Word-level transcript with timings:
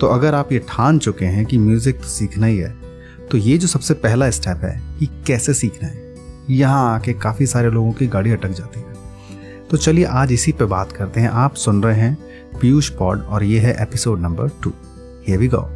तो 0.00 0.06
अगर 0.06 0.34
आप 0.34 0.52
ये 0.52 0.58
ठान 0.68 0.98
चुके 0.98 1.24
हैं 1.26 1.44
कि 1.46 1.58
म्यूज़िक 1.58 1.96
तो 1.96 2.08
सीखना 2.08 2.46
ही 2.46 2.56
है 2.58 2.70
तो 3.28 3.38
ये 3.38 3.56
जो 3.58 3.66
सबसे 3.68 3.94
पहला 3.96 4.30
स्टेप 4.30 4.60
है 4.64 4.80
कि 4.98 5.06
कैसे 5.26 5.54
सीखना 5.54 5.88
है, 5.88 6.14
यहाँ 6.50 6.94
आके 6.94 7.12
काफ़ी 7.14 7.46
सारे 7.46 7.70
लोगों 7.70 7.92
की 7.92 8.06
गाड़ी 8.06 8.30
अटक 8.30 8.50
जाती 8.50 8.80
है। 8.80 9.66
तो 9.70 9.76
चलिए 9.76 10.04
आज 10.04 10.32
इसी 10.32 10.52
पे 10.52 10.64
बात 10.66 10.92
करते 10.92 11.20
हैं। 11.20 11.28
आप 11.28 11.54
सुन 11.56 11.82
रहे 11.82 12.00
हैं 12.00 12.16
पीयूष 12.60 12.88
पॉड 12.90 13.22
और 13.22 13.44
ये 13.44 13.58
है 13.60 13.76
एपिसोड 13.82 14.20
नंबर 14.20 14.50
टू 14.62 14.72
ये 15.28 15.36
भी 15.36 15.48
गाओ 15.48 15.68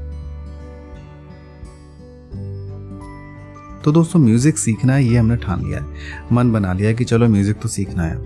तो 3.84 3.92
दोस्तों 3.92 4.20
म्यूज़िक 4.20 4.58
सीखना 4.58 4.94
है, 4.94 5.04
ये 5.04 5.16
हमने 5.16 5.36
ठान 5.36 5.64
लिया 5.64 5.78
है। 5.78 6.26
मन 6.32 6.52
बना 6.52 6.72
लिया 6.72 6.88
है 6.88 6.94
कि 6.94 7.04
चलो 7.04 7.28
म्यूज़िक 7.28 7.60
तो 7.62 7.68
सीखना 7.68 8.02
है। 8.02 8.16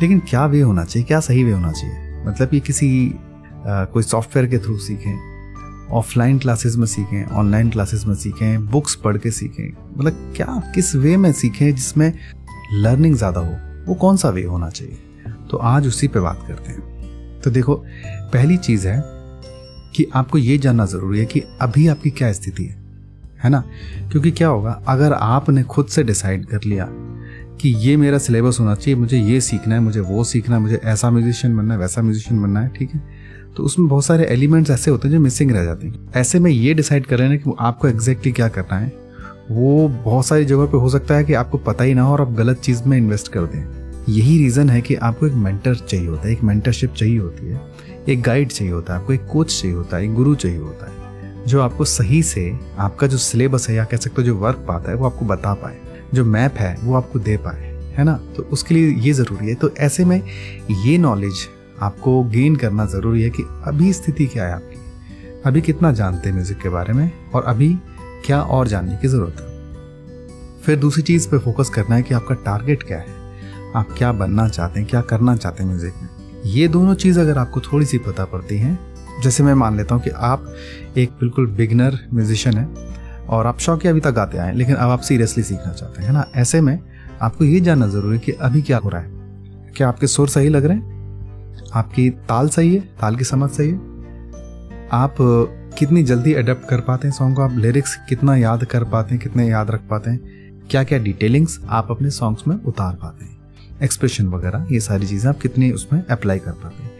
लेकिन 0.00 0.18
क्या 0.28 0.44
वे 0.46 0.60
होना 0.60 0.84
चाहिए? 0.84 1.06
क्या 1.06 1.20
सही 1.20 1.44
वे 1.44 1.52
होना 1.52 1.72
चाहिए? 1.72 2.24
मतलब 2.26 2.54
ये 2.54 2.60
किसी 2.60 2.88
कोई 3.66 4.02
सॉफ्टवेयर 4.02 4.48
के 4.48 4.58
थ्रू 4.58 4.78
सीखें 4.78 5.32
ऑफलाइन 5.90 6.38
क्लासेस 6.38 6.76
में 6.76 6.86
सीखें 6.86 7.24
ऑनलाइन 7.24 7.70
क्लासेस 7.70 8.06
में 8.06 8.14
सीखें 8.14 8.66
बुक्स 8.66 8.94
पढ़ 8.94 9.16
के 9.16 9.30
सीखें। 9.30 9.98
मतलब 9.98 10.32
क्या, 10.36 10.72
किस 10.74 10.94
वे 10.96 11.16
में 11.16 11.32
सीखें 11.32 11.74
जिसमें 11.74 12.12
लर्निंग 12.72 13.16
ज़्यादा 13.16 13.40
हो? 13.40 13.56
वो 13.86 13.94
कौन 13.94 14.16
सा 14.16 14.28
वे 14.28 14.44
होना 14.44 14.70
चाहिए? 14.70 14.98
तो 15.50 15.56
आज 15.56 15.86
उसी 15.86 16.08
पे 16.08 16.20
बात 16.20 16.44
करते 16.48 16.72
हैं। 16.72 17.40
तो 17.40 17.50
देखो, 17.50 17.74
पहली 18.06 18.56
चीज़ 18.56 18.88
है 18.88 19.02
कि 19.96 20.06
आपको 20.14 20.38
ये 20.38 20.58
जानना 20.58 20.86
ज़रूरी 20.86 21.18
है 21.18 21.24
कि 21.24 21.42
अभी 21.60 21.88
आपकी 21.88 22.10
क्या 22.10 22.32
स्थिति 22.32 22.64
है 22.64 22.82
है 23.44 23.50
ना? 23.50 23.64
क्योंकि 24.10 24.30
क्या 24.30 24.48
होगा, 24.48 24.82
अगर 24.88 25.12
आपने 25.12 25.62
खुद 25.62 25.86
से 25.86 26.04
डिसाइड 26.04 26.46
कर 26.46 26.60
लिया 26.66 26.88
कि 27.60 27.68
ये 27.68 27.96
मेरा 27.96 28.18
सिलेबस 28.18 28.56
होना 28.60 28.74
चाहिए, 28.74 29.00
मुझे 29.00 29.18
ये 29.18 29.40
सीखना 29.40 29.74
है, 29.74 29.80
मुझे 29.80 30.00
वो 30.00 30.24
सीखना 30.24 30.56
है, 30.56 30.62
मुझे 30.62 30.80
ऐसा 30.84 31.10
म्यूजिशियन 31.10 31.56
बनना 31.56 31.74
है, 31.74 31.80
वैसा 31.80 32.02
म्यूजिशियन 32.02 32.42
बनना 32.42 32.60
है, 32.60 32.68
ठीक 32.68 32.90
है? 32.90 33.21
तो 33.56 33.62
उसमें 33.62 33.88
बहुत 33.88 34.04
सारे 34.04 34.24
एलिमेंट्स 34.24 34.70
ऐसे 34.70 34.90
होते 34.90 35.08
हैं 35.08 35.14
जो 35.14 35.20
मिसिंग 35.20 35.50
रह 35.50 35.64
जाते 35.64 35.86
हैं। 35.86 36.10
ऐसे 36.16 36.38
में 36.38 36.50
ये 36.50 36.74
डिसाइड 36.74 37.06
कर 37.06 37.18
रहे 37.18 37.28
हैं 37.28 37.38
कि 37.38 37.52
आपको 37.58 37.88
एग्जैक्टली 37.88 38.32
क्या 38.32 38.48
करना 38.48 38.78
है। 38.78 38.92
वो 39.50 39.88
बहुत 39.88 40.26
सारी 40.26 40.44
जगह 40.44 40.66
पे 40.66 40.76
हो 40.76 40.88
सकता 40.88 41.14
है 41.14 41.24
कि 41.24 41.34
आपको 41.34 41.58
पता 41.58 41.84
ही 41.84 41.94
ना 41.94 42.02
हो 42.02 42.12
और 42.12 42.20
आप 42.20 42.32
गलत 42.32 42.58
चीज़ 42.58 42.82
में 42.84 42.96
इन्वेस्ट 42.98 43.28
कर 43.28 43.40
दें। 43.40 43.82
यही 44.08 44.38
रीज़न 44.38 44.70
है 44.70 44.80
कि 44.80 44.94
आपको 44.94 45.26
एक 45.26 45.32
मेंटर 45.32 45.74
चाहिए 45.74 46.06
होता 46.06 46.26
है, 46.26 46.32
एक 46.32 46.42
मेंटरशिप 46.42 46.92
चाहिए 46.92 47.18
होती 47.18 47.46
है, 47.46 47.60
एक 48.08 48.22
गाइड 48.22 48.48
चाहिए 48.48 48.72
होता 48.72 48.94
है, 48.94 49.00
आपको 49.00 49.12
एक 49.12 49.26
कोच 49.32 49.60
चाहिए 49.60 49.76
होता 49.76 49.96
है, 49.96 50.04
एक 50.04 50.14
गुरु 50.14 50.34
चाहिए 50.34 50.58
होता 50.58 50.86
है, 50.86 51.44
जो 51.46 51.60
आपको 51.60 51.84
सही 51.84 52.22
से 52.22 52.52
आपका 52.78 53.06
जो 53.06 53.18
सिलेबस 53.18 53.68
है 53.68 53.74
या 53.74 53.84
कह 53.84 53.96
सकते 53.96 54.14
हो 54.18 54.22
जो 54.22 54.36
वर्क 54.36 54.64
पाता 54.68 54.90
है 54.90 54.96
वो 54.96 55.06
आपको 55.06 55.24
बता 55.24 55.54
पाए, 55.54 55.76
जो 56.14 56.24
मैप 56.24 56.54
है 56.54 56.76
वो 56.82 56.94
आपको 56.94 57.18
दे 57.18 57.36
पाए, 57.36 57.70
है 57.96 58.04
ना? 58.04 58.20
तो 58.36 58.42
उसके 58.42 58.74
लिए 58.74 58.94
ये 58.96 59.12
ज़रूरी 59.12 59.48
है। 59.48 59.54
तो 59.54 59.70
ऐसे 59.78 60.04
में 60.04 60.22
ये 60.70 60.98
नॉलेज 60.98 61.48
आपको 61.82 62.22
गेन 62.24 62.56
करना 62.56 62.86
ज़रूरी 62.86 63.22
है 63.22 63.30
कि 63.30 63.42
अभी 63.66 63.92
स्थिति 63.92 64.26
क्या 64.26 64.44
है 64.44 64.52
आपकी। 64.52 64.80
अभी 65.46 65.60
कितना 65.60 65.92
जानते 65.92 66.28
हैं 66.28 66.34
म्यूज़िक 66.36 66.58
के 66.58 66.68
बारे 66.68 66.92
में 66.92 67.10
और 67.34 67.44
अभी 67.44 67.74
क्या 68.26 68.40
और 68.42 68.68
जानने 68.68 68.96
की 68.96 69.08
ज़रूरत 69.08 69.40
है। 69.40 69.50
फिर 70.62 70.78
दूसरी 70.78 71.02
चीज़ 71.02 71.28
पे 71.28 71.38
फोकस 71.38 71.68
करना 71.68 71.94
है 71.94 72.02
कि 72.02 72.14
आपका 72.14 72.34
टारगेट 72.34 72.82
क्या 72.82 72.98
है। 72.98 73.20
आप 73.76 73.94
क्या 73.98 74.12
बनना 74.12 74.48
चाहते 74.48 74.80
हैं, 74.80 74.88
क्या 74.88 75.00
करना 75.00 75.36
चाहते 75.36 75.62
हैं 75.62 75.70
म्यूज़िक 75.70 75.94
में। 76.02 76.08
ये 76.44 76.68
दोनों 76.68 76.94
चीज़ 76.94 77.20
अगर 77.20 77.38
आपको 77.38 77.60
थोड़ी 77.60 77.86
सी 77.86 77.98
पता 77.98 78.24
पड़ती 78.24 78.58
हैं, 78.58 78.78
जैसे 79.22 79.42
मैं 79.42 79.54
मान 79.54 79.76
लेता 79.76 79.94
हूँ 79.94 80.02
कि 80.02 80.10
आप 80.10 80.54
एक 80.96 81.10
बिल्कुल 81.10 81.46
बिगनर 81.46 81.98
म्यूजिशियन 82.14 82.58
है 82.58 82.68
और 83.28 83.46
आप 83.46 83.58
शौक 83.58 83.86
अभी 83.86 84.00
तक 84.00 84.10
गाते 84.10 84.38
आए 84.38 84.54
लेकिन 84.54 84.74
अब 84.74 84.90
आप 84.90 85.00
सीरियसली 85.00 85.42
सीखना 85.42 85.72
चाहते 85.72 86.02
हैं 86.02 86.12
ना? 86.12 86.26
ऐसे 86.36 86.60
में 86.60 86.78
आपको 87.22 87.44
ये 87.44 87.60
जानना 87.60 87.86
ज़रूरी 87.86 88.16
है 88.16 88.22
कि 88.24 88.32
अभी 88.32 88.62
क्या 88.62 88.78
हो 88.78 88.88
रहा 88.88 89.00
है। 89.00 89.10
क्या 89.76 89.88
आपके 89.88 90.06
सुर 90.06 90.28
सही 90.28 90.48
लग 90.48 90.64
रहे 90.64 90.76
हैं? 90.76 90.91
आपकी 91.74 92.10
ताल 92.10 92.48
सही 92.48 92.74
है, 92.74 92.80
ताल 92.80 93.16
की 93.16 93.24
समझ 93.24 93.50
सही 93.50 93.68
है। 93.68 93.76
आप 94.92 95.16
कितनी 95.78 96.02
जल्दी 96.02 96.34
अडेप्ट 96.34 96.68
कर 96.68 96.80
पाते 96.80 97.08
हैं 97.08 97.14
सॉन्ग 97.14 97.36
को? 97.36 97.42
आप 97.42 97.56
लिरिक्स 97.56 97.96
कितना 98.08 98.36
याद 98.36 98.64
कर 98.64 98.84
पाते 98.84 99.14
हैं, 99.14 99.22
कितने 99.22 99.48
याद 99.48 99.70
रख 99.70 99.80
पाते 99.90 100.10
हैं? 100.10 100.20
क्या 100.70 100.84
क्या 100.84 100.98
डिटेलिंग्स 100.98 101.60
आप 101.68 101.90
अपने 101.90 102.10
सॉन्ग्स 102.10 102.48
में 102.48 102.56
उतार 102.56 102.94
पाते 102.94 103.24
हैं? 103.24 103.36
एक्सप्रेशन 103.82 104.26
वगैरह, 104.26 104.66
ये 104.72 104.80
सारी 104.80 105.06
चीज़ें 105.06 105.30
आप 105.30 105.40
कितनी 105.40 105.70
उसमें 105.70 106.04
अप्लाई 106.10 106.38
कर 106.38 106.50
पाते 106.50 106.82
हैं? 106.82 106.92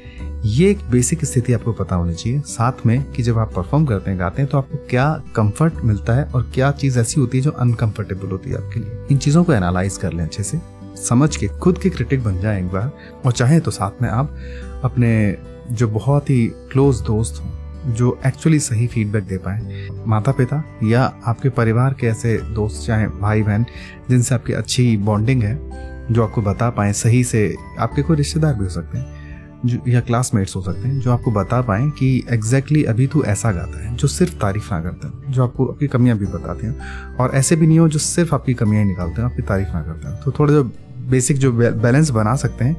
ये 0.45 0.71
एक 0.71 0.79
बेसिक 0.91 1.25
स्थिति 1.25 1.53
आपको 1.53 1.73
पता 1.73 1.97
होनी 1.97 2.15
चाहिए। 2.15 2.41
साथ 2.41 2.87
में 2.87 3.13
कि 3.13 3.23
जब 3.23 3.39
आप 3.39 3.53
परफॉर्म 3.55 3.85
करते 3.87 4.11
हैं, 4.11 4.21
गाते 4.21 4.43
हैं 4.43 4.51
तो 4.51 4.59
आपको 4.59 4.87
क्या 4.91 5.23
कंफर्ट 5.37 5.75
मिलता 5.85 6.15
है 6.15 6.25
और 6.25 6.51
क्या 6.55 6.71
चीज़ 6.71 6.99
ऐसी 6.99 7.21
होती 7.21 7.39
है 7.39 7.45
जो 7.45 7.51
अनकंफर्टेबल 7.51 8.31
होती 8.31 8.51
है 8.51 8.57
आपके 8.57 8.81
लिए? 8.81 9.07
इन 9.11 9.19
चीज़ों 9.19 9.45
को 9.45 9.53
एनालाइज 9.53 9.97
कर 9.97 10.13
लें 10.13 10.25
अच्छे 10.25 10.43
से। 10.43 10.82
समझ 10.99 11.37
के, 11.37 11.47
खुद 11.49 11.79
के 11.79 11.91
क्रिटिक 11.91 12.23
बन 12.25 12.41
जाए 12.41 12.59
एक 12.59 12.69
बार, 12.69 12.91
और 13.27 13.33
चाहे 13.33 13.61
तो 13.61 13.71
साथ 13.71 14.03
में 14.03 14.09
आप 14.09 14.37
अपने 14.85 15.37
जो 15.71 15.89
बहुत 15.89 16.31
ही 16.31 16.47
क्लोज 16.73 17.01
दोस्त 17.01 17.43
हों, 17.43 17.95
जो 17.95 18.19
एक्चुअली 18.27 18.59
सही 18.61 18.87
फीडबैक 18.87 19.25
दे 19.25 19.37
पाए 19.39 19.89
माता 20.07 20.33
पिता 20.33 20.63
या 20.85 21.03
आपके 21.27 21.49
परिवार 21.49 21.95
के 21.95 22.07
ऐसे 22.07 22.37
दोस्त, 22.55 22.87
चाहे 22.87 23.07
भाई 23.07 23.43
बहन 23.43 23.67
जिनसे 24.11 24.35
आपकी 24.35 24.53
अच्छी 24.53 24.97
बॉन्डिंग 24.97 25.43
है, 25.43 25.59
जो 26.13 26.25
आपको 26.25 26.43
बता 26.43 26.71
पाए, 26.71 26.93
सही 26.93 27.25
से 27.25 27.55
आपके 27.79 28.03
कोई 28.03 28.17
रिश्तेदार 28.17 28.55
भी 28.55 28.65
हो 28.65 28.71
सकते 28.71 28.99
हैं 28.99 29.22
या 29.89 30.01
क्लासमेट्स 30.01 30.57
हो 30.57 30.63
सकते 30.63 30.89
हैं, 30.89 30.99
जो 31.01 31.11
आपको 31.13 31.31
बता 31.31 31.61
पाएँ 31.61 31.91
कि 31.91 32.17
एग्जैक्टली 32.31 32.79
exactly 32.79 32.95
अभी 32.95 33.07
तू 33.07 33.23
ऐसा 33.25 33.53
गाता 33.53 33.85
है, 33.85 33.95
जो 33.97 34.09
सिर्फ़ 34.09 34.35
तारीफ़ 34.35 34.71
ना 34.71 34.81
करते 34.83 35.09
हैं 35.09 35.33
जो 35.33 35.43
आपको 35.45 35.67
आपकी 35.67 35.87
कमियाँ 35.89 36.17
भी 36.19 36.27
बताते 36.27 36.67
हैं, 36.67 37.17
और 37.17 37.35
ऐसे 37.35 37.57
भी 37.57 37.67
नहीं 37.67 37.79
हो 37.79 37.89
जो 37.89 37.99
सिर्फ़ 37.99 38.35
आपकी 38.35 38.55
कमियाँ 38.55 38.85
निकालते 38.85 39.23
हैं, 39.23 39.29
आपकी 39.29 39.43
तारीफ़ 39.43 39.69
ना 39.69 39.83
करते 39.83 40.09
हैं। 40.09 40.21
तो 40.23 40.33
थोड़ा 40.33 40.53
जो 40.53 40.65
बेसिक 41.11 41.39
जो 41.39 41.53
बैलेंस 41.53 42.11
बना 42.11 42.35
सकते 42.37 42.65
हैं, 42.65 42.77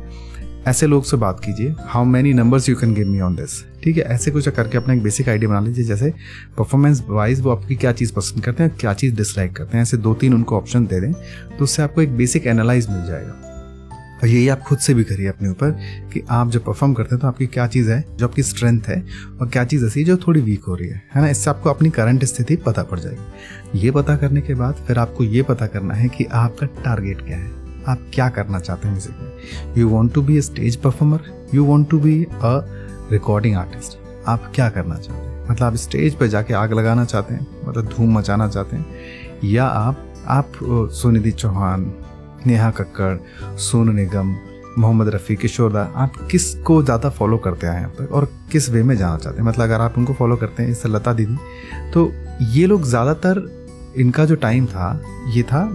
ऐसे 0.68 0.88
लोग 0.88 1.04
से 1.04 1.18
बात 1.18 1.40
कीजिए 1.40 1.76
how 1.82 2.04
many 2.06 2.34
numbers 2.34 2.68
you 2.70 2.76
can 2.76 2.94
give 2.94 3.08
me 3.08 3.20
on 3.22 3.36
this 3.36 3.62
ठीक 3.84 3.98
है? 3.98 4.04
ऐसे 4.04 4.32
कुछ 4.32 4.50
करके 4.50 4.78
अपना 4.78 4.94
एक 4.94 5.02
बेसिक 5.04 5.30
आइडिया 5.30 5.50
बना 5.50 5.60
लीजिए, 5.60 5.86
जैसे 5.86 6.14
परफॉर्मेंस 6.58 7.04
वाइज 7.10 7.42
वो 7.42 7.50
आपकी 7.52 7.76
क्या 7.76 7.92
चीज़ 7.94 8.14
पसंद 8.14 8.44
करते 8.44 8.64
हैं, 8.64 8.76
क्या 8.80 8.94
चीज़ 8.94 9.16
डिसलाइक 9.16 9.56
करते 9.56 9.78
हैं, 9.78 9.82
ऐसे 9.82 9.98
दो 9.98 10.14
तीन 10.14 10.34
उनको 10.34 10.58
ऑप्शन 10.58 10.86
दे 10.86 11.00
दें 11.02 11.14
तो 11.58 11.64
उससे 11.64 11.84
आपको 11.84 12.02
एक 12.02 12.16
बेसिक 12.18 12.48
एनालाइज 12.48 12.90
मिल 12.90 13.06
जाएगा। 13.08 13.50
और 14.24 14.30
यही 14.30 14.48
आप 14.50 14.60
खुद 14.60 14.78
से 14.78 14.94
भी 14.94 15.04
करिए 15.04 15.28
अपने 15.28 15.50
ऊपर 15.50 15.72
कि 16.14 16.22
आप 16.32 16.50
जब 16.50 16.64
परफॉर्म 16.66 16.94
करते 16.94 17.16
हैं 17.16 17.22
तो 17.22 17.28
आपकी 17.28 17.46
क्या 17.48 17.66
चीज़ 17.68 17.90
है, 17.92 18.04
जो 18.18 18.28
आपकी 18.28 18.44
स्ट्रेंथ 18.44 18.82
है 18.88 19.00
और 19.42 19.48
क्या 19.48 19.64
चीज़ 19.64 19.86
ऐसी 19.86 20.04
जो 20.04 20.16
थोड़ी 20.18 20.42
वीक 20.42 20.64
हो 20.64 20.76
रही 20.76 20.88
है 20.90 21.02
है 21.16 21.22
ना? 21.22 21.30
इससे 21.30 21.50
आपको 21.50 21.70
अपनी 21.70 21.90
करंट 21.90 22.24
स्थिति 22.26 22.56
पता 22.58 22.84
पड़ 22.84 23.00
जाएगी। 23.00 23.80
ये 23.80 23.92
पता 23.92 24.16
करने 24.18 24.42
के 24.42 24.54
बाद 24.56 24.76
फिर 24.88 25.00
आपको 25.00 25.24
ये 25.24 25.42
पता 25.42 25.68
करना 25.68 25.94
है 25.94 26.08
कि 26.08 26.26
आपका 26.34 26.68
टारगेट 26.84 27.22
क्या 27.22 27.38
है। 27.38 27.52
आप 27.88 28.06
क्या 28.14 28.30
करना 28.30 28.60
चाहते 28.60 28.88
हैं 28.88 28.96
म्यूज़िक 28.96 29.18
में? 29.20 29.74
You 29.78 29.90
want 29.90 30.14
to 30.14 30.22
be 30.22 30.38
a 30.38 30.42
stage 30.42 30.76
performer 30.76 31.50
you 31.54 31.66
want 31.66 31.90
to 31.90 32.00
be 32.00 32.24
a 32.24 32.60
recording 33.12 33.56
artist 33.56 33.98
आप 34.28 34.52
क्या 34.56 34.70
करना 34.70 34.96
चाहते 34.96 35.26
हैं? 35.26 35.44
मतलब 35.44 35.64
आप 35.64 35.76
स्टेज 35.78 36.16
पर 36.16 36.28
जाके 36.28 36.54
आग 36.54 36.74
लगाना 36.74 37.06
चाहते 37.06 37.34
हैं 37.34 37.48
मतलब 37.68 37.86
धूम 37.88 38.18
मचाना 38.18 38.48
चाहते 38.48 38.76
हैं, 38.76 38.86
या 39.44 39.66
आप 39.66 40.10
आप 40.28 40.52
सुनिधि 40.94 41.32
चौहान 41.34 41.94
नेहा 42.48 42.70
कक्कड़, 42.72 43.58
सोनू 43.60 43.92
निगम, 43.92 44.36
मोहम्मद 44.80 45.08
रफ़ी 45.08 45.36
किशोरदा 45.36 45.82
आप 45.96 46.14
किस 46.32 46.54
को 46.58 46.82
ज़्यादा 46.84 47.10
फॉलो 47.10 47.38
करते 47.38 47.68
आए 47.68 47.86
पर? 47.88 48.06
और 48.06 48.26
किस 48.52 48.70
वे 48.70 48.84
में 48.84 48.96
जाना 48.98 49.18
चाहते 49.18 49.38
हैं? 49.38 49.48
मतलब 49.48 49.64
अगर 49.64 49.82
आप 49.82 49.98
उनको 49.98 50.14
फॉलो 50.14 50.36
करते 50.36 50.64
हैं 50.64 50.70
इससे 50.70 50.90
लता 50.90 51.14
दीदी 51.14 51.38
तो 51.92 52.12
ये 52.52 52.66
लोग 52.68 52.84
ज़्यादातर 52.84 53.42
इनका 53.98 54.26
जो 54.26 54.36
टाइम 54.36 54.66
था, 54.66 55.02
ये 55.30 55.44
था 55.44 55.66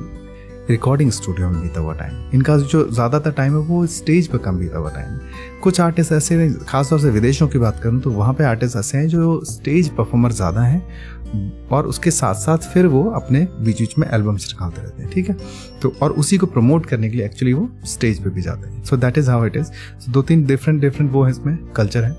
रिकॉर्डिंग 0.71 1.11
स्टूडियो 1.11 1.49
में 1.51 1.61
बीता 1.63 1.81
हुआ 1.81 1.95
टाइम 1.95 2.31
इनका 2.35 2.57
जो 2.59 2.89
ज़्यादातर 2.91 3.33
टाइम 3.33 3.53
है, 3.53 3.59
वो 3.59 3.87
स्टेज 3.89 4.27
पर 4.29 4.39
कम 4.39 4.59
बीता 4.59 4.79
हुआ 4.79 4.91
टाइम 4.91 5.19
कुछ 5.63 5.81
आर्टिस्ट 5.81 6.13
ऐसे 6.13 6.35
हैं, 6.35 6.53
खासतौर 6.61 7.01
से 7.01 7.11
विदेशों 7.11 7.49
की 7.49 7.59
बात 7.59 7.81
करूँ 7.83 8.01
तो 8.01 8.11
वहाँ 8.11 8.35
पर 8.35 8.45
आर्टिस्ट 8.45 8.77
ऐसे 8.77 8.99
हैं 8.99 9.09
जो 9.09 9.41
स्टेज 9.47 9.89
परफॉर्मर 9.97 10.33
ज़्यादा 10.33 10.63
हैं, 10.63 10.83
और 11.69 11.87
उसके 11.87 12.11
साथ 12.11 12.35
साथ 12.37 12.73
फिर 12.73 12.87
वो 12.87 13.03
अपने 13.13 13.47
बीच 13.61 13.81
बीच 13.81 13.99
में 13.99 14.07
एल्बम्स 14.09 14.47
निकालते 14.47 14.83
रहते 14.83 15.03
हैं, 15.03 15.11
ठीक 15.13 15.29
है? 15.29 15.37
तो 15.83 15.93
और 16.03 16.13
उसी 16.13 16.37
को 16.39 16.47
प्रमोट 16.47 16.87
करने 16.87 17.11
के 17.11 17.17
लिए 17.17 17.27
एक्चुअली 17.27 17.53
वो 17.55 17.69
स्टेज 17.87 18.23
पे 18.25 18.31
भी 18.31 18.43
जाते 18.43 18.69
हैं। 18.69 18.85
So 18.85 18.97
that 18.97 19.19
is 19.19 19.31
how 19.31 19.47
it 19.47 19.57
is 19.57 19.71
दो 20.11 20.23
तीन 20.23 20.45
डिफरेंट 20.47 20.81
डिफरेंट 20.81 21.13
वो 21.13 21.25
है 21.25 21.31
इसमें 21.31 21.57
कल्चर 21.77 22.05
है। 22.05 22.17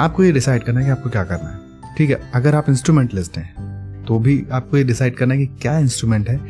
आपको 0.00 0.24
ये 0.24 0.32
डिसाइड 0.32 0.64
करना 0.64 0.80
है 0.80 0.86
कि 0.86 0.92
आपको 0.92 1.10
क्या 1.10 1.24
करना 1.24 1.48
है, 1.48 1.94
ठीक 1.96 2.10
है? 2.10 2.20
अगर 2.34 2.54
आप 2.54 2.68
इंस्ट्रूमेंटलिस्ट 2.68 3.38
हैं 3.38 3.75
तो 4.08 4.18
भी 4.18 4.44
आपको 4.52 4.76
ये 4.76 4.84
डिसाइड 4.84 5.16
करना 5.16 5.34
है 5.34 5.40
कि 5.40 5.60
क्या 5.62 5.78
इंस्ट्रूमेंट 5.78 6.28
है 6.28 6.40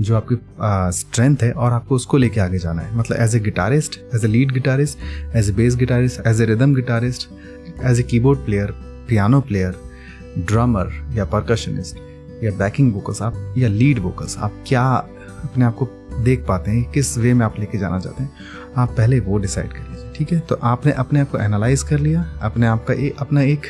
जो 0.00 0.16
आपकी 0.16 0.36
स्ट्रेंथ 0.98 1.42
है 1.42 1.50
और 1.52 1.72
आपको 1.72 1.94
उसको 1.94 2.16
लेके 2.16 2.40
आगे 2.40 2.58
जाना 2.58 2.82
है। 2.82 2.96
मतलब 2.98 3.18
as 3.20 3.36
a 3.36 3.40
guitarist 3.40 4.00
as 4.14 4.24
a 4.24 4.28
lead 4.28 4.52
guitarist 4.52 4.98
as 5.36 5.48
a 5.48 5.52
bass 5.52 5.76
guitarist 5.76 6.26
as 6.26 6.40
a 6.40 6.44
rhythm 6.44 6.74
guitarist 6.74 7.28
as 7.84 8.00
a 8.00 8.02
keyboard 8.02 8.44
player 8.46 8.70
piano 9.08 9.40
player 9.40 9.74
drummer 10.38 10.92
या 11.14 11.24
परकशनिस्ट 11.24 11.96
या 12.44 12.50
बैकिंग 12.56 12.92
वोकल्स 12.94 13.22
आप, 13.22 13.54
या 13.58 13.68
लीड 13.68 13.98
वोकल्स 13.98 14.36
आप 14.38 14.64
क्या 14.68 14.82
अपने 15.44 15.64
आप 15.64 15.74
को 15.74 15.88
देख 16.24 16.44
पाते 16.48 16.70
हैं, 16.70 16.90
किस 16.92 17.16
वे 17.18 17.32
में 17.34 17.44
आप 17.46 17.58
लेके 17.58 17.78
जाना 17.78 17.98
चाहते 18.00 18.22
हैं, 18.22 18.30
आप 18.76 18.90
पहले 18.96 19.18
वो 19.20 19.38
डिसाइड 19.38 19.72
कर 19.72 19.78
लीजिए, 19.80 20.12
ठीक 20.16 20.32
है? 20.32 20.38
तो 20.40 20.58
आपने 20.62 20.92
अपने 20.92 21.20
आप 21.20 21.30
को 21.30 21.38
एनालाइज 21.38 21.82
कर 21.82 21.98
लिया, 21.98 22.22
अपने 22.42 22.66
आप 22.66 22.84
का 22.88 22.94
एक 22.94 23.16
अपना 23.20 23.42
एक 23.42 23.66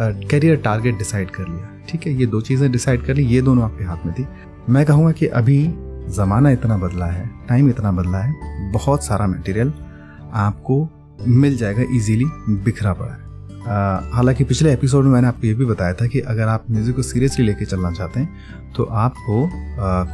करियर 0.00 0.56
टारगेट 0.56 0.98
डिसाइड 0.98 1.30
कर 1.30 1.48
लिया। 1.48 1.70
ठीक 1.88 2.06
है, 2.06 2.12
ये 2.12 2.26
दो 2.26 2.40
चीज़ें 2.40 2.70
डिसाइड 2.72 3.02
कर 3.02 3.14
ली, 3.14 3.24
ये 3.24 3.42
दोनों 3.42 3.64
आपके 3.64 3.84
हाथ 3.84 4.06
में 4.06 4.14
थी। 4.14 4.26
मैं 4.68 4.84
कहूँगा 4.86 5.12
कि 5.12 5.26
अभी 5.28 5.58
ज़माना 6.10 6.50
इतना 6.50 6.76
बदला 6.78 7.06
है 7.06 7.28
टाइम 7.48 7.68
इतना 7.70 7.92
बदला 7.92 8.18
है, 8.18 8.72
बहुत 8.72 9.04
सारा 9.04 9.26
मटेरियल 9.26 9.72
आपको 10.34 10.88
मिल 11.20 11.56
जाएगा 11.56 11.82
इजीली 11.96 12.24
बिखरा 12.64 12.92
पड़ा 12.92 13.12
है। 13.12 13.22
हालाँकि 14.12 14.44
पिछले 14.44 14.72
एपिसोड 14.72 15.04
में 15.04 15.10
मैंने 15.12 15.28
आपको 15.28 15.46
ये 15.46 15.54
भी 15.54 15.64
बताया 15.64 15.92
था 15.94 16.06
कि 16.06 16.20
अगर 16.22 16.48
आप 16.48 16.64
म्यूज़िक 16.70 16.96
को 16.96 17.02
सीरियसली 17.02 17.44
लेके 17.46 17.64
चलना 17.64 17.90
चाहते 17.92 18.20
हैं 18.20 18.72
तो 18.76 18.84
आपको 18.84 19.48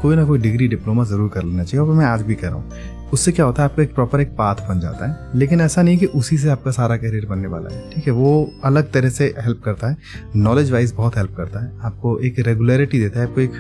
कोई 0.03 0.17
ना 0.17 0.25
कोई 0.25 0.39
डिग्री 0.39 0.69
डिप्लोमा 0.69 1.05
ज़रूर 1.05 1.29
कर 1.29 1.43
लेना 1.43 1.65
चाहिए, 1.65 1.87
और 1.87 1.95
मैं 1.95 2.07
आज 2.07 2.23
भी 2.23 2.35
कह 2.35 2.49
रहा 2.49 2.57
हूँ। 2.57 3.00
उससे 3.13 3.33
क्या 3.33 3.45
होता 3.45 3.63
है, 3.63 3.69
आपका 3.69 3.83
एक 3.83 3.95
प्रॉपर 3.95 4.21
एक 4.21 4.29
पाथ 4.29 4.55
बन 4.69 4.81
जाता 4.81 5.07
है। 5.07 5.39
लेकिन 5.39 5.61
ऐसा 5.61 5.83
नहीं 5.83 5.99
कि 5.99 6.07
उसी 6.07 6.39
से 6.39 6.49
आपका 6.49 6.71
सारा 6.71 6.97
करियर 6.97 7.27
बनने 7.27 7.49
वाला 7.49 7.75
है, 7.75 7.91
ठीक 7.91 8.07
है? 8.07 8.13
वो 8.13 8.53
अलग 8.65 8.93
तरह 8.93 9.11
से 9.11 9.35
हेल्प 9.39 9.63
करता 9.65 9.89
है। 9.89 9.97
नॉलेज 10.37 10.71
वाइज 10.73 10.93
बहुत 10.93 11.17
हेल्प 11.17 11.35
करता 11.37 11.65
है। 11.65 11.73
आपको 11.83 12.19
एक 12.19 12.39
रेगुलरिटी 12.39 13.01
देता 13.01 13.21
है, 13.21 13.27
आपको 13.27 13.41
एक 13.41 13.53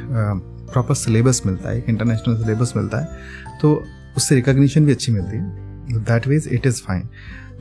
प्रॉपर 0.72 0.94
सिलेबस 0.94 1.42
मिलता 1.46 1.70
है, 1.70 1.78
एक 1.78 1.88
इंटरनेशनल 1.88 2.36
सिलेबस 2.36 2.72
मिलता 2.76 2.98
है। 2.98 3.58
तो 3.62 3.82
उससे 4.16 4.34
रिकॉग्निशन 4.34 4.86
भी 4.86 4.92
अच्छी 4.92 5.12
मिलती 5.12 5.36
है। 5.36 6.04
दैट 6.04 6.26
वीज 6.28 6.48
इट 6.52 6.66
इज़ 6.66 6.82
फाइन 6.82 7.08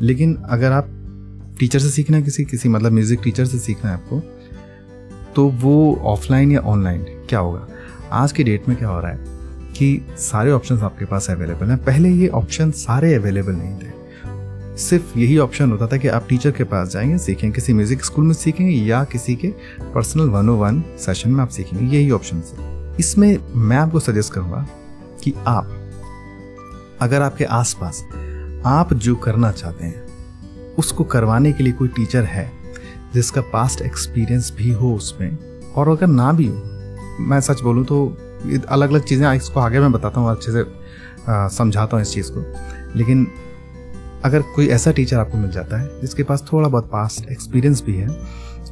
लेकिन 0.01 0.35
अगर 0.50 0.71
आप 0.71 0.89
टीचर 1.59 1.80
से 1.80 1.89
सीखना 1.89 2.18
है 2.18 2.24
किसी 2.24 2.44
किसी 2.44 2.69
मतलब 2.69 2.92
म्यूज़िक 2.92 3.19
टीचर 3.24 3.45
से 3.45 3.59
सीखना 3.59 3.92
है 3.92 3.97
आपको 3.97 4.19
तो 5.35 5.47
वो 5.62 5.95
ऑफलाइन 6.03 6.51
या 6.51 6.59
ऑनलाइन 6.59 7.03
क्या 7.30 7.39
होगा? 7.39 7.68
आज 8.12 8.31
की 8.31 8.44
डेट 8.44 8.68
में 8.69 8.77
क्या 8.77 8.89
हो 8.89 9.00
रहा 9.00 9.12
है? 9.12 9.38
कि 9.80 10.02
सारे 10.18 10.52
ऑप्शन 10.52 10.78
आपके 10.78 11.06
पास 11.06 11.30
अवेलेबल 11.30 11.70
हैं। 11.70 11.78
पहले 11.78 12.10
ये 12.10 12.28
ऑप्शन 12.28 12.72
सारे 12.72 13.14
अवेलेबल 13.14 13.52
नहीं 13.52 13.78
थे। 13.78 14.78
सिर्फ़ 14.78 15.18
यही 15.18 15.38
ऑप्शन 15.38 15.72
होता 15.72 15.88
था 15.88 15.98
कि 15.98 16.08
आप 16.08 16.26
टीचर 16.30 16.52
के 16.52 16.64
पास 16.64 16.90
जाएँगे, 16.90 17.18
सीखेंगे, 17.18 17.56
किसी 17.56 17.74
म्यूज़िक 17.74 18.04
स्कूल 18.06 18.26
में 18.26 18.34
सीखेंगे 18.34 18.74
या 18.74 19.04
किसी 19.04 19.36
के 19.36 19.48
personal 19.94 20.30
one 20.30 20.50
on 20.50 20.56
one 20.56 20.84
session 21.00 21.30
में 21.30 21.42
आप 21.42 21.50
सीखेंगे। 21.50 21.98
यही 21.98 22.12
ऑप्शन 22.12 22.38
है 22.38 22.98
इसमें 23.00 23.38
मैं 23.56 23.78
आपको 23.78 24.00
सजेस्ट 24.00 24.34
करूँगा 24.34 24.68
कि 25.24 25.34
आप, 25.48 25.72
अगर 27.02 27.22
आपके 27.22 27.44
आसपास 27.44 28.04
आप 28.66 28.94
जो 28.94 29.16
करना 29.16 29.52
चाहते 29.52 29.86
हैं, 29.86 30.08
उसको 30.76 31.04
करवाने 31.04 31.52
के 31.52 31.64
लिए 31.64 31.74
कोई 31.74 31.88
टीचर 31.88 32.24
है, 32.24 32.52
जिसका 33.14 33.42
पास्ट 33.42 33.81
एक्सपीरियंस 33.81 34.54
भी 34.58 34.72
हो 34.72 34.94
उसमें, 34.96 35.38
और 35.76 35.90
अगर 35.90 36.08
ना 36.08 36.31
भी 36.31 36.48
हो, 36.48 36.64
मैं 37.20 37.42
सच 37.42 37.62
बोलूँ 37.62 37.86
तो 37.86 38.18
अलग 38.59 38.89
अलग 38.89 39.03
चीज़ें 39.03 39.31
इसको 39.33 39.59
आगे 39.59 39.80
मैं 39.80 39.91
बताता 39.91 40.21
हूँ, 40.21 40.31
अच्छे 40.31 40.51
से 40.51 40.63
समझाता 41.56 41.97
हूँ 41.97 42.01
इस 42.01 42.13
चीज़ 42.13 42.31
को। 42.31 42.97
लेकिन 42.97 43.27
अगर 44.25 44.41
कोई 44.56 44.68
ऐसा 44.68 44.91
टीचर 44.91 45.18
आपको 45.18 45.38
मिल 45.38 45.51
जाता 45.51 45.77
है, 45.77 45.89
जिसके 46.01 46.24
पास 46.24 46.44
थोड़ा 46.51 46.68
बहुत 46.69 46.89
पास्ट 46.91 47.30
एक्सपीरियंस 47.31 47.83
भी 47.83 47.95
है, 47.95 48.07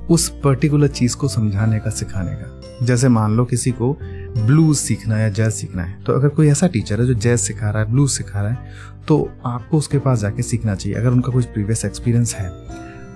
उस 0.10 0.30
पर्टिकुलर 0.44 0.88
चीज़ 0.90 1.16
को 1.18 1.28
समझाने 1.28 1.80
का, 1.80 1.90
सिखाने 1.90 2.34
का, 2.34 2.86
जैसे 2.86 3.10
मान 3.10 3.36
लो 3.38 3.46
किसी 3.46 3.72
को 3.72 3.92
ब्लूज 4.38 4.76
सीखना 4.78 5.16
है 5.16 5.22
या 5.22 5.30
जैज 5.30 5.52
सीखना 5.54 5.84
है 5.84 6.04
तो 6.04 6.14
अगर 6.14 6.30
कोई 6.30 6.48
ऐसा 6.50 6.68
टीचर 6.68 7.00
है 7.02 7.06
जो 7.08 7.14
जैज 7.16 7.40
सिखा 7.40 7.70
रहा 7.70 7.84
है 7.84 7.92
ब्लूज 7.92 8.10
सिखा 8.10 8.42
रहा 8.42 8.52
है 8.52 9.06
तो 9.08 9.18
आपको 9.46 9.78
उसके 9.78 10.00
पास 10.00 10.20
जाके 10.20 10.44
सीखना 10.44 10.76
चाहिए, 10.76 10.98
अगर 10.98 11.10
उनका 11.10 11.32
कुछ 11.32 11.46
प्रीवियस 11.46 11.86
एक्सपीरियंस 11.86 12.34
है। 12.36 12.50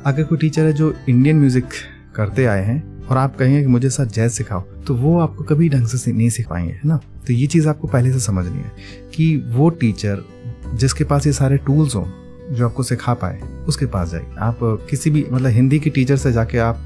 अगर 0.05 0.23
कोई 0.23 0.37
टीचर 0.37 0.65
है 0.65 0.73
जो 0.73 0.93
इंडियन 1.09 1.39
म्यूज़िक 1.39 1.69
करते 2.15 2.45
आए 2.45 2.63
हैं 2.65 2.79
और 3.11 3.17
आप 3.17 3.35
कहेंगे 3.35 3.61
कि 3.61 3.67
मुझे 3.67 3.89
सर 3.89 4.05
जैज 4.05 4.31
सिखाओ 4.31 4.61
तो 4.87 4.95
वो 4.95 5.19
आपको 5.19 5.43
कभी 5.43 5.69
ढंग 5.69 5.87
से 5.87 6.11
नहीं 6.11 6.29
सिख 6.29 6.47
पाएँगे 6.49 6.71
है 6.71 6.81
ना? 6.85 6.97
तो 7.27 7.33
ये 7.33 7.47
चीज़ 7.47 7.67
आपको 7.69 7.87
पहले 7.87 8.11
से 8.13 8.19
समझनी 8.19 8.57
है 8.57 8.71
कि 9.13 9.35
वो 9.47 9.69
टीचर 9.69 10.23
जिसके 10.73 11.03
पास 11.03 11.27
ये 11.27 11.33
सारे 11.33 11.57
टूल्स 11.57 11.95
हों, 11.95 12.05
जो 12.51 12.65
आपको 12.65 12.83
सिखा 12.83 13.13
पाए, 13.13 13.39
उसके 13.67 13.85
पास 13.85 14.11
जाए। 14.11 14.25
आप 14.39 14.59
किसी 14.89 15.09
भी 15.09 15.25
मतलब 15.31 15.49
हिंदी 15.49 15.79
की 15.79 15.89
टीचर 15.89 16.17
से 16.17 16.31
जाके 16.31 16.57
आप 16.57 16.85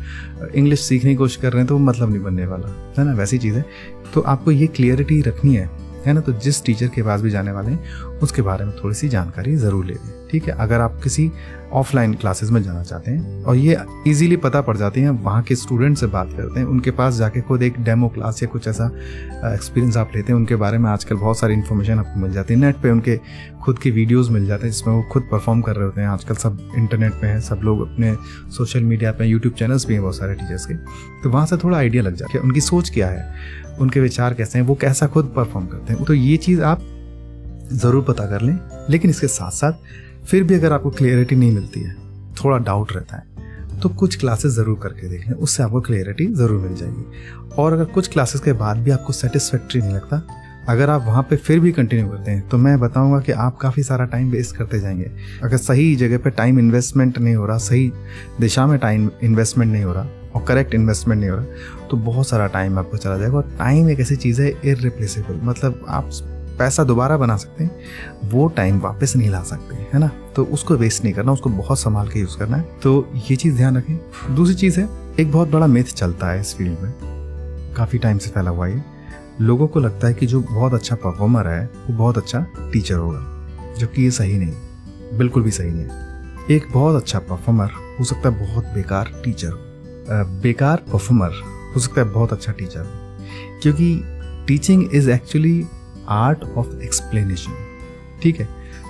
इंग्लिश 0.56 0.82
सीखने 0.82 1.12
की 1.12 1.16
कोशिश 1.16 1.38
कर 1.38 1.54
रहे 1.54 1.60
हैं 1.60 1.68
तो 1.68 1.78
वो 1.78 1.84
मतलब 1.86 2.10
नहीं 2.10 2.24
बनने 2.24 2.46
वाला, 2.46 2.94
है 2.98 3.06
ना? 3.06 3.14
वैसी 3.14 3.38
चीज़ 3.38 3.56
है। 3.56 3.66
तो 4.14 4.22
आपको 4.22 4.52
ये 4.52 4.68
क्लियरिटी 4.68 5.22
रखनी 5.22 5.56
है 5.56 5.70
है 6.06 6.14
ना 6.14 6.22
तो 6.22 6.34
जिस 6.36 6.64
टीचर 6.66 6.88
के 6.88 7.04
पास 7.04 7.22
भी 7.22 7.30
जाने 7.30 7.52
वाले 7.52 7.72
हैं, 7.72 8.20
उसके 8.24 8.42
बारे 8.42 8.66
में 8.66 8.74
थोड़ी 8.84 8.96
सी 8.96 9.10
जानकारी 9.10 9.56
ज़रूर 9.58 9.86
ले 9.86 9.94
लें, 9.94 10.28
ठीक 10.32 10.48
है? 10.48 10.56
अगर 10.56 10.80
आप 10.80 11.00
किसी 11.04 11.32
ऑफलाइन 11.74 12.14
क्लासेस 12.14 12.50
में 12.52 12.62
जाना 12.64 12.84
चाहते 12.84 13.12
हैं 13.12 13.44
और 13.44 13.56
ये 13.56 13.78
इजीली 14.08 14.36
पता 14.38 14.62
पड़ 14.62 14.76
जाती 14.78 15.02
हैं 15.02 15.10
वहाँ 15.24 15.42
के 15.44 15.56
स्टूडेंट 15.56 15.98
से 15.98 16.08
बात 16.08 16.32
करते 16.32 16.60
हैं, 16.60 16.68
उनके 16.68 16.92
पास 16.92 17.14
जाके 17.16 17.42
खुद 17.42 17.64
एक 17.64 17.80
डेमो 17.84 18.10
क्लास 18.10 18.42
या 18.44 18.50
कुछ 18.50 18.68
ऐसा 18.68 18.86
एक्सपीरियंस 19.46 19.98
आप 19.98 20.12
लेते 20.16 20.32
हैं, 20.34 20.40
उनके 20.40 20.56
बारे 20.56 20.78
में 20.78 20.90
आजकल 20.90 21.16
बहुत 21.16 21.40
सारी 21.40 21.54
इन्फॉर्मेशन 21.54 22.00
आपको 22.00 22.20
मिल 22.20 22.32
जाती 22.32 22.54
है। 22.54 22.60
नेट 22.60 22.76
पे 22.76 22.92
उनके 22.92 23.20
खुद 23.64 23.80
के 23.80 23.92
वीडियोस 23.92 24.30
मिल 24.30 24.46
जाते 24.48 24.64
हैं, 24.64 24.72
जिसमें 24.72 24.94
वो 24.96 25.02
खुद 25.12 25.28
परफॉर्म 25.32 25.62
कर 25.62 25.76
रहे 25.76 25.86
होते 25.86 26.02
हैं। 26.02 26.08
आजकल 26.08 26.36
सब 26.36 26.58
इंटरनेट 26.78 27.14
पे 27.14 27.28
हैं, 27.28 27.40
सब 27.42 27.60
लोग 27.64 27.82
अपने 27.82 28.16
सोशल 28.58 28.84
मीडिया 28.84 29.12
पे 29.12 29.26
यूट्यूब 29.26 29.54
चैनल्स 29.54 29.88
भी 29.88 29.94
हैं 29.94 30.02
बहुत 30.02 30.18
सारे 30.18 30.34
टीचर्स 30.34 30.66
के। 30.66 30.74
तो 31.24 31.30
वहाँ 31.30 31.46
से 31.46 31.58
थोड़ा 31.58 31.78
आइडिया 31.78 32.04
लग 32.04 32.16
जाता 32.16 32.38
है 32.38 32.44
उनकी 32.44 32.62
सोच 32.62 32.90
क्या 32.90 33.08
है? 33.08 33.64
उनके 33.76 34.00
विचार 34.00 34.34
कैसे 34.34 34.60
हैं, 34.60 34.66
वो 34.66 34.76
कैसा 34.76 35.08
खुद 35.08 35.32
परफॉर्म 35.36 35.68
करते 35.68 35.94
हैं 35.94 36.04
तो 36.04 36.14
ये 36.14 36.38
चीज़ 36.38 36.62
आप 36.64 36.82
ज़रूर 37.74 38.04
पता 38.04 38.26
कर 38.28 38.42
लें, 38.42 38.58
लेकिन 38.90 39.10
इसके 39.10 39.28
साथ 39.28 39.52
साथ 39.52 40.26
फिर 40.26 40.44
भी 40.44 40.56
अगर 40.56 40.74
आपको 40.74 40.90
क्लियरिटी 40.92 41.36
नहीं 41.36 41.52
मिलती 41.52 41.80
है, 41.80 41.94
थोड़ा 42.36 42.58
डाउट 42.60 42.94
रहता 42.94 43.18
है 43.18 43.80
तो 43.82 43.90
कुछ 43.92 44.16
क्लासेस 44.16 44.52
ज़रूर 44.54 44.80
करके 44.84 45.08
देख 45.10 45.28
लें, 45.28 45.36
उससे 45.36 45.64
आपको 45.64 45.82
क्लियरिटी 45.82 46.26
ज़रूर 46.28 46.62
मिल 46.62 46.76
जाएगी। 46.76 47.54
और 47.54 47.74
अगर 47.74 47.86
कुछ 47.86 48.08
क्लासेस 48.08 48.42
के 48.42 48.54
बाद 48.56 48.78
भी 48.78 48.92
आपको 48.92 49.14
सेटिस्फैक्ट्री 49.14 49.82
नहीं 49.82 49.94
लगता, 49.94 50.22
अगर 50.70 50.90
आप 50.90 51.04
वहाँ 51.06 51.24
पे 51.24 51.36
फिर 51.38 51.60
भी 51.60 51.72
कंटिन्यू 51.72 52.08
करते 52.08 52.32
हैं 52.32 52.48
तो 52.50 52.58
मैं 52.58 52.80
बताऊँगा 52.80 53.20
कि 53.20 53.32
आप 53.32 53.58
काफ़ी 53.58 53.84
सारा 53.84 54.06
टाइम 54.06 54.30
वेस्ट 54.32 54.56
करते 54.56 54.80
जाएँगे। 54.80 55.12
अगर 55.44 55.58
सही 55.58 55.96
जगह 55.96 56.18
पे 56.18 56.30
टाइम 56.32 56.60
इन्वेस्टमेंट 56.60 57.18
नहीं 57.18 57.36
हो 57.36 57.46
रहा, 57.46 57.58
सही 57.58 57.92
दिशा 58.40 58.66
में 58.68 58.78
टाइम 58.80 59.10
इन्वेस्टमेंट 59.24 59.72
नहीं 59.72 59.84
हो 59.84 59.94
रहा 59.94 60.08
और 60.36 60.44
करेक्ट 60.44 60.74
इन्वेस्टमेंट 60.76 61.22
नहीं 61.22 61.30
हो 61.30 61.38
रहा। 61.38 61.88
तो 61.88 61.98
बहुत 61.98 62.28
सारा 62.28 62.48
टाइम 62.48 62.80
आपको 62.80 62.98
चला 62.98 63.18
जाएगा 63.18 63.38
और 63.38 63.56
टाइम 63.60 63.90
एक 63.90 64.00
ऐसी 64.00 64.16
चीज़ 64.16 64.42
है 64.42 64.50
इरिप्लेसेबल 64.66 65.40
मतलब 65.44 65.86
आप 65.90 66.10
पैसा 66.60 66.84
दोबारा 66.84 67.18
बना 67.18 67.36
सकते 67.38 67.64
हैं, 67.64 67.80
वो 68.26 68.48
टाइम 68.48 68.80
वापस 68.80 69.16
नहीं 69.16 69.30
ला 69.30 69.44
सकते, 69.44 69.76
है 69.76 70.00
ना? 70.00 70.12
तो 70.36 70.46
उसको 70.46 70.74
वेस्ट 70.74 71.04
नहीं 71.04 71.14
करना, 71.14 71.32
उसको 71.32 71.50
बहुत 71.50 71.80
संभाल 71.80 72.08
के 72.08 72.20
यूज़ 72.20 72.38
करना 72.38 72.58
है। 72.58 72.70
तो 72.84 73.10
ये 73.16 73.36
चीज़ 73.36 73.56
ध्यान 73.56 73.78
रखें। 73.78 74.36
दूसरी 74.36 74.56
चीज़ 74.56 74.80
है, 74.80 74.90
एक 75.20 75.32
बहुत 75.32 75.50
बड़ा 75.50 75.68
मिथ 75.68 75.84
चलता 75.84 76.32
है 76.32 76.42
इस 76.42 76.56
फ़ील्ड 76.56 76.80
में। 76.80 76.94
काफ़ी 77.78 78.00
टाइम 78.00 78.18
से 78.18 78.30
फैला 78.30 78.52
हुआ 78.52 78.68
है 78.68 78.86
लोगों 79.42 79.68
को 79.68 79.80
लगता 79.80 80.08
है 80.08 80.14
कि 80.14 80.26
जो 80.26 80.42
बहुत 80.42 80.74
अच्छा 80.74 80.96
परफॉर्मर 80.96 81.48
है, 81.48 81.66
वो 81.66 81.98
बहुत 81.98 82.18
अच्छा 82.18 82.46
टीचर 82.74 82.96
होगा, 82.96 83.20
जबकि 83.78 84.04
ये 84.04 84.12
सही 84.12 84.38
नहीं 84.38 84.54
बिल्कुल 85.18 85.44
भी 85.44 85.52
सही 85.52 85.72
नहीं 85.72 85.86
है। 85.86 86.06
एक 86.52 86.68
बहुत 86.74 86.96
अच्छा 86.96 87.20
परफॉर्मर 87.20 87.70
हो 88.00 88.04
सकता 88.04 88.30
है 88.30 88.54
बहुत 88.54 88.66
बेकार 88.66 89.22
टीचर 89.26 89.50
हो। 89.50 89.65
बेकार 90.10 90.78
परफॉर्मर 90.78 91.30
हो 91.76 91.80
सकता 91.80 92.02
है 92.02 92.10
बहुत 92.10 92.34
अच्छा 92.34 92.52
टीचर 92.52 92.84
क्योंकि 93.64 94.04
teaching 94.48 94.96
is 94.96 95.10
actually 95.10 95.66
art 96.10 96.44
of 96.44 96.82
explanation 96.84 97.52
ठीक 98.24 98.40
है? 98.40 98.48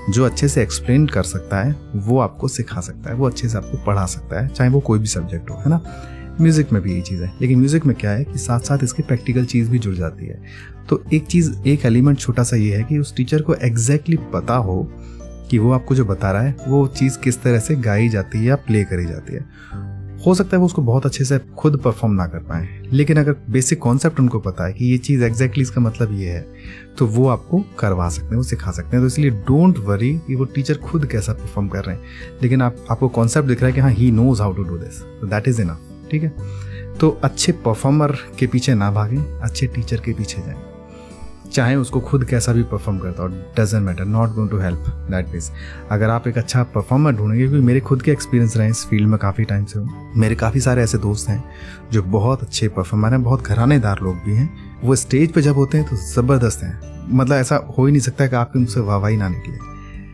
जो 0.10 0.26
अच्छे 0.26 0.48
से 0.48 0.62
एक्सप्लेन 0.62 1.08
कर 1.08 1.24
सकता 1.24 1.64
है, 1.64 1.76
वो 1.96 2.20
आपको 2.20 2.48
सिखा 2.48 2.82
सकता 2.82 3.10
है, 3.10 3.16
वो 3.16 3.28
अच्छे 3.28 3.50
से 3.50 3.58
आपको 3.58 3.86
पढ़ा 3.86 4.06
सकता 4.06 4.42
है, 4.42 4.48
चाहे 4.48 4.70
वो 4.70 4.80
कोई 4.80 5.00
भी 5.00 5.06
सब्जेक्ट 5.06 5.50
हो, 5.50 5.56
है 5.56 5.70
ना? 5.70 5.82
म्यूज़िक 6.42 6.72
में 6.72 6.82
भी 6.82 6.92
यही 6.92 7.02
चीज़ 7.02 7.24
है, 7.24 7.34
लेकिन 7.42 7.58
म्यूज़िक 7.58 7.86
में 7.86 7.98
क्या 7.98 8.12
है 8.12 8.24
कि 8.24 8.38
साथ 8.38 8.60
साथ 8.60 8.78
इसकी 8.84 9.04
प्रैक्टिकल 9.04 9.46
चीज़ 9.46 9.70
भी 9.70 9.80
जुड़ 9.80 9.96
जाती 9.96 10.26
है। 10.26 10.42
तो 10.90 11.04
एक 11.14 11.26
चीज़, 11.26 11.68
एक 11.68 11.86
एलिमेंट 11.86 12.20
छोटा 12.20 12.44
सा 12.44 12.56
ये 12.56 12.78
है 12.78 12.84
कि 12.84 12.98
उस 12.98 13.16
टीचर 13.16 13.42
को 13.42 13.54
एग्जैक्टली 13.54 14.16
exactly 14.16 14.34
पता 14.34 14.56
हो 14.56 14.92
कि 15.50 15.58
वो 15.58 15.72
आपको 15.72 15.96
जो 15.96 16.06
बता 16.06 16.32
रहा 16.32 16.42
है, 16.42 16.56
वो 16.68 16.88
चीज़ 16.88 17.20
किस 17.20 17.42
तरह 17.42 17.60
से 17.60 17.76
गाई 17.76 18.10
जाती 18.10 18.38
है 18.38 18.46
या 18.46 18.56
प्ले 18.56 18.84
करी 18.84 19.06
जाती 19.06 19.34
है। 19.34 19.46
हो 20.26 20.34
सकता 20.36 20.56
है 20.58 20.60
वो 20.60 20.66
उसको 20.66 20.82
बहुत 20.82 21.06
अच्छे 21.06 21.24
से 21.24 21.40
खुद 21.58 21.78
परफॉर्म 21.78 22.14
ना 22.14 22.26
कर 22.26 22.40
पाए। 22.40 22.68
लेकिन 22.94 23.18
अगर 23.18 23.36
बेसिक 23.50 23.80
कॉन्सेप्ट 23.80 24.20
उनको 24.20 24.40
पता 24.40 24.66
है 24.66 24.74
कि 24.74 24.86
ये 24.86 24.98
चीज़ 24.98 25.24
एग्जैक्टली 25.24 25.62
इसका 25.62 25.82
मतलब 25.82 26.14
ये 26.14 26.30
है 26.30 26.46
तो 26.98 27.06
वो 27.06 27.28
आपको 27.28 27.64
करवा 27.80 28.10
सकते 28.10 28.28
हैं, 28.28 28.36
वो 28.36 28.44
सिखा 28.44 28.72
सकते 28.72 28.98
हैं। 28.98 29.02
तो 29.02 29.08
इसलिए 29.08 29.30
डोंट 29.30 29.78
वरी 29.78 30.14
कि 30.18 30.36
वो 30.36 30.46
टीचर 30.46 30.78
खुद 30.78 31.06
कैसा 31.06 31.34
परफॉर्म 31.34 31.68
कर 31.68 31.84
रहे 31.84 31.96
हैं। 31.96 32.04
लेकिन 32.44 32.62
आप, 32.62 32.76
आपको 32.92 33.08
कॉन्सेप्ट 33.08 33.48
दिख 33.48 33.60
रहा 33.60 33.68
है 33.68 33.74
कि 33.74 33.80
हाँ 33.80 33.92
he 33.92 34.12
knows 34.12 34.42
how 34.42 34.54
to 34.54 34.64
do 34.64 34.78
this 34.78 35.02
that 35.30 35.48
is 35.48 35.62
enough 35.62 35.80
ठीक 36.12 36.24
है? 36.24 36.34
तो 37.00 37.10
अच्छे 37.24 37.52
परफॉर्मर 37.52 38.12
के 38.40 38.48
पीछे 38.48 38.74
ना 38.74 38.92
भागें, 38.92 39.40
अच्छे 39.40 39.68
टीचर 39.68 39.98
के 39.98 40.14
पीछे 40.14 40.42
जाएँ। 40.42 40.75
चाहे 41.56 41.76
उसको 41.76 42.00
खुद 42.00 42.24
कैसा 42.26 42.54
भी 42.54 42.64
परफॉर्म 42.64 42.98
करता 43.00 43.24
हो 43.24 43.30
doesn't 43.58 43.84
matter 43.84 44.06
not 44.06 44.30
going 44.30 44.50
to 44.50 44.58
help 44.58 44.86
that 45.12 45.30
means 45.30 45.52
अगर 45.92 46.10
आप 46.10 46.28
एक 46.28 46.38
अच्छा 46.38 46.64
परफॉर्मर 46.66 47.12
ढूंढेंगे, 47.12 47.48
क्योंकि 47.48 47.66
मेरे 47.66 47.80
खुद 47.80 48.02
के 48.02 48.12
एक्सपीरियंस 48.12 48.58
रहे 48.58 48.70
इस 48.70 48.86
फ़ील्ड 48.86 49.10
में 49.10 49.18
काफ़ी 49.20 49.44
टाइम 49.44 49.66
से 49.66 49.80
मेरे 50.20 50.36
काफ़ी 50.36 50.60
सारे 50.60 50.84
ऐसे 50.84 50.98
दोस्त 50.98 51.30
हैं 51.30 51.44
जो 51.92 52.04
बहुत 52.04 52.44
अच्छे 52.44 52.68
परफॉर्मर 52.68 53.12
हैं, 53.12 53.24
बहुत 53.24 53.44
घरानेदार 53.44 54.00
लोग 54.04 54.16
भी 54.26 54.36
हैं। 54.36 54.50
वो 54.84 54.96
स्टेज 54.96 55.32
पर 55.32 55.42
जब 55.42 55.56
होते 55.56 55.78
हैं 55.78 55.88
तो 55.90 55.96
ज़बरदस्त 55.96 56.64
हैं। 56.64 56.80
मतलब 57.10 57.36
ऐसा 57.36 57.56
हो 57.78 57.86
ही 57.86 57.92
नहीं 57.92 58.02
सकता 58.02 58.28
कि 58.28 58.36
आपके 58.36 58.60
मुझसे 58.60 58.80
वाहवाही 58.80 59.18
ना 59.18 59.30
निकले। 59.30 59.74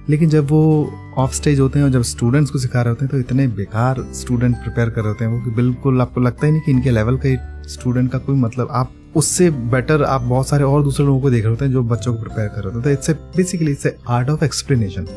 लेकिन 0.09 0.29
जब 0.29 0.47
वो 0.49 0.93
ऑफ़ 1.17 1.33
स्टेज 1.33 1.59
होते 1.59 1.79
हैं 1.79 1.85
और 1.85 1.91
जब 1.91 2.01
स्टूडेंट्स 2.03 2.51
को 2.51 2.59
सिखा 2.59 2.81
रहे 2.81 2.89
होते 2.89 3.05
हैं 3.05 3.11
तो 3.11 3.19
इतने 3.19 3.47
बेकार 3.55 4.05
स्टूडेंट 4.13 4.55
प्रिपेयर 4.55 4.89
कर 4.89 5.01
रहे 5.01 5.09
होते 5.09 5.25
हैं 5.25 5.31
वो 5.31 5.41
कि 5.41 5.51
बिल्कुल 5.51 6.01
आपको 6.01 6.21
लगता 6.21 6.45
ही 6.45 6.51
नहीं 6.51 6.61
कि 6.61 6.71
इनके 6.71 6.91
लेवल 6.91 7.19
का 7.25 7.63
स्टूडेंट 7.67 8.11
का 8.11 8.17
कोई 8.17 8.35
मतलब 8.35 8.67
आप 8.71 8.93
उससे 9.15 9.49
बेटर 9.49 10.03
आप 10.03 10.21
बहुत 10.21 10.47
सारे 10.47 10.63
और 10.63 10.83
दूसरे 10.83 11.05
लोगों 11.05 11.21
को 11.21 11.29
देख 11.29 11.43
रहे 11.43 11.49
होते 11.49 11.65
हैं 11.65 11.71
जो 11.71 11.83
बच्चों 11.83 12.13
को 12.13 12.21
प्रिपेयर 12.21 12.47
कर 12.47 12.63
रहे 12.63 12.73
होते 12.73 12.89
हैं। 12.89 12.97
It's 12.97 13.09
basically 13.37 13.71
it's 13.71 13.87
art 14.07 14.29
of 14.29 14.43
explanation 14.43 15.07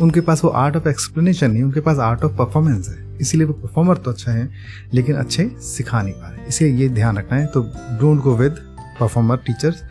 उनके 0.00 0.20
पास 0.20 0.42
वो 0.44 0.50
आर्ट 0.50 0.76
ऑफ़ 0.76 0.88
एक्सप्लेनेशन 0.88 1.50
नहीं, 1.50 1.62
उनके 1.62 1.80
पास 1.80 1.98
आर्ट 1.98 2.24
ऑफ़ 2.24 2.32
परफॉर्मेंस 2.32 2.88
है। 2.88 3.18
इसीलिए 3.20 3.46
वो 3.46 3.52
परफॉर्मर 3.52 3.96
तो 3.96 4.10
अच्छा 4.10 4.32
है, 4.32 4.48
लेकिन 4.94 5.16
अच्छे 5.16 5.50
सिखा 5.62 6.02
नहीं 6.02 6.14
पा 6.14 6.28
रहे। 6.28 6.46
इसलिए 6.48 6.72
ये 6.72 6.88
ध्यान 6.88 7.18
रखना 7.18 7.38
है। 7.38 7.46
तो 7.46 7.62
don't 8.00 8.20
go 8.22 8.34
with 8.36 8.56
performer 9.00 9.36
teachers 9.36 9.82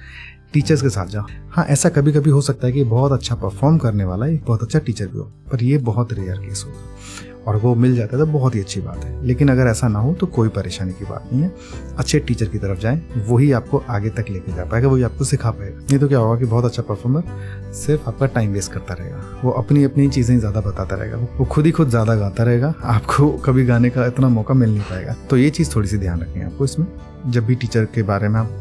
teachers 0.54 0.82
के 0.82 0.90
साथ 0.90 1.08
जाओ। 1.08 1.26
हाँ 1.50 1.66
ऐसा 1.66 1.90
कभी 1.90 2.12
कभी 2.14 2.30
हो 2.30 2.42
सकता 2.42 2.68
है 2.68 2.74
कि 2.74 2.84
बहुत 2.84 3.12
अच्छा 3.12 3.36
परफॉर्म 3.36 3.78
करने 3.78 4.06
वाला 4.06 4.28
एक 4.28 4.44
बहुत 4.46 4.64
अच्छा 4.64 4.80
टीचर 4.80 5.08
भी 5.08 5.18
हो, 5.18 5.24
पर 5.52 5.64
ये 5.64 5.78
बहुत 5.80 6.14
रेयर 6.14 6.38
केस 6.38 6.64
होगा। 6.66 7.35
और 7.48 7.56
वो 7.56 7.74
मिल 7.76 7.96
जाता 7.96 8.18
है 8.18 8.26
तो 8.26 8.32
बहुत 8.32 8.56
ही 8.56 8.60
अच्छी 8.60 8.82
बात 8.82 9.04
है। 9.06 9.26
लेकिन 9.26 9.50
अगर 9.50 9.68
ऐसा 9.68 9.88
ना 9.88 10.00
हो 10.00 10.14
तो 10.14 10.28
कोई 10.28 10.50
परेशानी 10.50 10.94
की 10.94 11.06
बात 11.06 11.30
नहीं 11.32 11.42
है। 11.42 11.52
अच्छे 11.98 12.20
टीचर 12.20 12.46
की 12.46 12.58
तरफ़ 12.58 12.80
जाएँ, 12.80 13.02
वही 13.28 13.52
आपको 13.52 13.84
आगे 13.90 14.10
तक 14.10 14.26
लेके 14.30 14.56
जा 14.56 14.66
पाएगा, 14.66 14.88
वही 14.88 15.04
आपको 15.04 15.26
सिखा 15.26 15.52
पाएगा। 15.52 15.78
नहीं 15.80 16.00
तो 16.00 16.08
क्या 16.08 16.20
होगा 16.20 16.40
कि 16.40 16.46
बहुत 16.46 16.66
अच्छा 16.66 16.84
परफॉर्मर 16.84 17.74
सिर्फ़ 17.76 18.10
आपका 18.10 18.26
टाइम 18.28 18.54
वेस्ट 18.54 18.72
करता 18.72 18.94
रहेगा। 18.94 19.40
वो 19.44 19.52
अपनी 19.54 19.84
अपनी 19.84 20.08
चीज़ें 20.10 20.38
ज़्यादा 20.40 20.62
बताता 20.62 20.96
रहेगा। 20.96 21.18
वो 21.38 21.46
खुद 21.46 21.66
ही 21.66 21.72
खुद 21.72 21.90
ज़्यादा 21.90 22.16
गाता 22.16 22.44
रहेगा। 22.44 22.74
आपको 22.86 23.30
कभी 23.46 23.66
गाने 23.66 23.90
का 23.90 24.06
इतना 24.06 24.30
मौका 24.30 24.54
मिल 24.54 24.70
नहीं 24.70 24.82
पाएगा। 24.82 25.16
तो 25.30 25.38
ये 25.38 25.50
चीज़ 25.50 25.76
थोड़ी 25.76 25.88
सी 25.88 25.98
ध्यान 25.98 26.22
रखें 26.22 26.44
आपको 26.44 26.66
इसमें। 26.66 26.88
जब 27.28 27.46
भी 27.46 27.56
टीचर 27.56 27.86
के 27.86 28.04
बारे 28.04 28.28
में 28.28 28.40
आप 28.40 28.60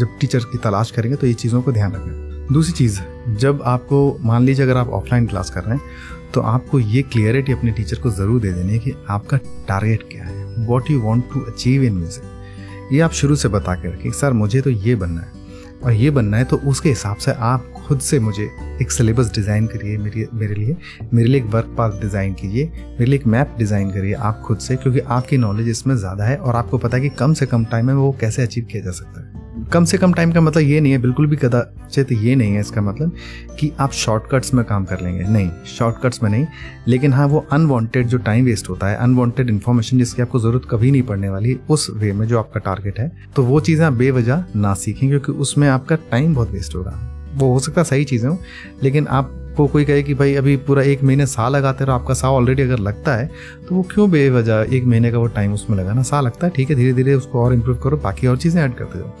जब 0.00 0.18
टीचर 0.20 0.38
की 0.42 0.58
तलाश 0.58 0.90
करेंगे 0.90 1.16
तो 1.16 1.26
ये 1.26 1.34
चीज़ों 1.34 1.62
को 1.62 1.72
ध्यान 1.72 1.92
रखें। 1.92 2.24
दूसरी 2.46 2.72
चीज़, 2.72 2.98
जब 3.36 3.62
आपको, 3.64 4.18
मान 4.22 4.44
लीजिए 4.44 4.64
अगर 4.64 4.76
आप 4.76 4.88
ऑफलाइन 4.90 5.26
क्लास 5.26 5.50
कर 5.50 5.62
रहे 5.62 5.76
हैं 5.76 6.15
तो 6.34 6.40
आपको 6.42 6.78
ये 6.80 7.02
क्लियरिटी 7.02 7.52
अपने 7.52 7.70
टीचर 7.72 7.98
को 8.00 8.10
ज़रूर 8.10 8.40
दे 8.40 8.52
देनी 8.52 8.72
है 8.72 8.78
कि 8.78 8.94
आपका 9.10 9.36
टारगेट 9.68 10.08
क्या 10.10 10.24
है 10.24 10.66
what 10.66 10.90
you 10.90 11.00
want 11.00 11.24
to 11.32 11.40
achieve 11.42 11.84
in 11.84 11.94
music 11.94 12.92
ये 12.92 13.00
आप 13.00 13.12
शुरू 13.12 13.36
से 13.36 13.48
बता 13.48 13.74
के 13.74 13.88
रखें 13.88 14.10
सर, 14.12 14.32
मुझे 14.32 14.60
तो 14.60 14.70
ये 14.70 14.94
बनना 14.94 15.20
है। 15.20 15.34
और 15.76 15.92
ये 15.92 16.10
बनना 16.10 16.36
है 16.36 16.44
तो 16.44 16.56
उसके 16.66 16.88
हिसाब 16.88 17.16
से 17.16 17.32
आप 17.32 17.72
खुद 17.76 18.00
से 18.00 18.18
मुझे 18.20 18.48
एक 18.82 18.90
सिलेबस 18.90 19.32
डिज़ाइन 19.34 19.66
करिए 19.66 19.96
मेरे 19.98 20.26
मेरे 20.34 20.54
लिए। 20.54 20.76
मेरे 21.14 21.28
लिए 21.28 21.40
एक 21.40 21.46
वर्क 21.46 21.74
पाथ 21.78 22.00
डिज़ाइन 22.00 22.32
कीजिए। 22.34 22.64
मेरे 22.66 23.04
लिए 23.04 23.18
एक 23.18 23.26
मैप 23.26 23.54
डिज़ाइन 23.58 23.90
करिए 23.90 24.12
आप 24.14 24.42
खुद 24.46 24.58
से, 24.58 24.76
क्योंकि 24.76 25.00
आपकी 25.00 25.36
नॉलेज 25.38 25.68
इसमें 25.68 25.96
ज़्यादा 25.96 26.24
है 26.24 26.36
और 26.36 26.56
आपको 26.56 26.78
पता 26.78 26.96
है 26.96 27.02
कि 27.02 27.08
कम 27.18 27.34
से 27.34 27.46
कम 27.46 27.64
टाइम 27.64 27.86
में 27.86 27.94
वो 27.94 28.16
कैसे 28.20 28.42
अचीव 28.42 28.64
किया 28.72 28.82
जा 28.82 28.90
सकता 28.92 29.20
है। 29.20 29.35
कम 29.72 29.84
से 29.84 29.98
कम 29.98 30.12
टाइम 30.12 30.32
का 30.32 30.40
मतलब 30.40 30.62
ये 30.62 30.80
नहीं 30.80 30.92
है, 30.92 30.98
बिल्कुल 30.98 31.26
भी 31.26 31.36
कदाचित 31.36 32.12
ये 32.12 32.34
नहीं 32.34 32.54
है 32.54 32.60
इसका 32.60 32.80
मतलब 32.82 33.12
कि 33.60 33.70
आप 33.80 33.92
शॉर्टकट्स 33.92 34.54
में 34.54 34.64
काम 34.64 34.84
कर 34.84 35.00
लेंगे। 35.00 35.24
नहीं 35.24 35.50
शॉर्टकट्स 35.68 36.22
में 36.22 36.30
नहीं, 36.30 36.46
लेकिन 36.88 37.12
हाँ 37.12 37.26
वो 37.26 37.44
अनवांटेड 37.52 38.06
जो 38.06 38.18
टाइम 38.18 38.44
वेस्ट 38.44 38.68
होता 38.70 38.88
है 38.88 38.96
अनवांटेड 38.96 39.50
इन्फॉर्मेशन 39.50 39.98
जिसकी 39.98 40.22
आपको 40.22 40.38
ज़रूरत 40.38 40.68
कभी 40.70 40.90
नहीं 40.90 41.02
पड़ने 41.02 41.28
वाली 41.28 41.58
उस 41.70 41.88
वे 41.92 42.12
में 42.12 42.26
जो 42.28 42.38
आपका 42.38 42.60
टारगेट 42.60 42.98
है 43.00 43.10
तो 43.36 43.42
वो 43.42 43.60
चीज़ें 43.60 43.84
आप 43.86 43.92
बेवजह 43.94 44.44
ना 44.56 44.74
सीखें, 44.74 45.08
क्योंकि 45.08 45.32
उसमें 45.34 45.68
आपका 45.68 45.96
टाइम 46.10 46.34
बहुत 46.34 46.50
वेस्ट 46.50 46.74
होगा। 46.76 47.12
वो 47.36 47.52
हो 47.52 47.58
सकता 47.58 47.80
है 47.80 47.84
सही 47.84 48.04
चीज़ें 48.04 48.28
हो 48.28 48.38
लेकिन 48.82 49.06
आपको 49.06 49.66
कोई 49.66 49.84
कहे 49.84 50.02
कि 50.02 50.14
भाई 50.14 50.34
अभी 50.34 50.56
पूरा 50.56 50.82
एक 50.82 51.02
महीने 51.02 51.26
साल 51.26 51.52
लगाते 51.52 51.84
रहो 51.84 51.94
आपका 51.94 52.14
साल 52.14 52.30
ऑलरेडी 52.30 52.62
अगर 52.62 52.78
लगता 52.78 53.14
है 53.16 53.30
तो 53.68 53.74
वो 53.74 53.82
क्यों 53.82 54.10
बेवजह 54.10 54.74
एक 54.76 54.84
महीने 54.84 55.12
का 55.12 55.18
वो 55.18 55.26
टाइम 55.26 55.52
उसमें 55.52 55.76
लगाना 55.78 56.02
साल 56.02 56.24
लगता 56.24 56.46
है 56.46 56.52
ठीक 56.56 56.70
है 56.70 56.76
धीरे 56.76 56.92
धीरे 56.92 57.14
उसको 57.14 57.42
और 57.42 57.54
इम्प्रूव 57.54 57.76
करो 57.76 57.96
बाकी 57.96 58.26
और 58.26 58.36
चीज़ें 58.36 58.62
ऐड 58.62 58.74
करते 58.74 58.98
जाओ। 58.98 59.12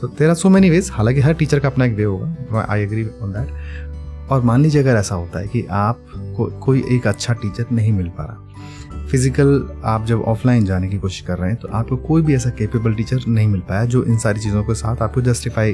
सो 0.00 0.06
तेरा 0.06 0.34
सो 0.34 0.48
मैनी 0.48 0.70
वेज 0.70 0.90
हालाँकि 0.92 1.20
हर 1.20 1.34
टीचर 1.34 1.58
का 1.58 1.68
अपना 1.68 1.84
एक 1.84 1.94
वे 1.94 2.04
होगा 2.04 2.66
आई 2.70 2.82
एग्री 2.82 3.06
ऑन 3.22 3.32
दैट 3.32 4.30
और 4.30 4.42
मान 4.42 4.62
लीजिए 4.62 4.82
अगर 4.82 4.96
ऐसा 4.96 5.14
होता 5.14 5.38
है 5.38 5.46
कि 5.46 5.66
आप 5.70 6.04
को, 6.16 6.46
कोई 6.46 6.84
एक 6.92 7.06
अच्छा 7.06 7.34
टीचर 7.34 7.66
नहीं 7.72 7.92
मिल 7.92 8.08
पा 8.08 8.24
रहा 8.24 9.06
फ़िज़िकल 9.06 9.80
आप 9.84 10.04
जब 10.06 10.22
ऑफलाइन 10.22 10.64
जाने 10.64 10.88
की 10.88 10.98
कोशिश 10.98 11.20
कर 11.20 11.38
रहे 11.38 11.50
हैं 11.50 11.58
तो 11.60 11.68
आपको 11.68 11.96
कोई 11.96 12.22
भी 12.22 12.34
ऐसा 12.34 12.50
केपेबल 12.50 12.94
टीचर 12.94 13.20
नहीं 13.28 13.48
मिल 13.48 13.60
पाया 13.60 13.84
जो 13.84 14.04
इन 14.04 14.18
सारी 14.18 14.40
चीज़ों 14.40 14.62
के 14.62 14.74
साथ 14.74 15.02
आपको 15.02 15.20
जस्टिफाई 15.20 15.72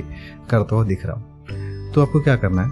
करता 0.50 0.74
हुआ 0.74 0.84
दिख 0.84 1.06
रहा 1.06 1.14
हो। 1.14 1.29
तो 1.94 2.02
आपको 2.02 2.20
क्या 2.20 2.36
करना 2.36 2.62
है? 2.62 2.70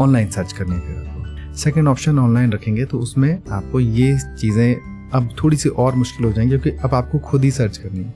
ऑनलाइन 0.00 0.30
सर्च 0.30 0.52
करनी 0.52 0.76
है 0.76 0.98
आपको। 0.98 1.56
सेकेंड 1.56 1.88
ऑप्शन 1.88 2.18
ऑनलाइन 2.18 2.52
रखेंगे 2.52 2.84
तो 2.84 2.98
उसमें 2.98 3.42
आपको 3.50 3.80
ये 3.80 4.16
चीज़ें 4.40 5.10
अब 5.10 5.28
थोड़ी 5.42 5.56
सी 5.56 5.68
और 5.68 5.94
मुश्किल 5.94 6.26
हो 6.26 6.32
जाएँगी, 6.32 6.58
क्योंकि 6.58 6.78
अब 6.78 6.94
आपको 6.94 7.18
खुद 7.18 7.44
ही 7.44 7.50
सर्च 7.50 7.76
करनी 7.76 8.04
है। 8.04 8.14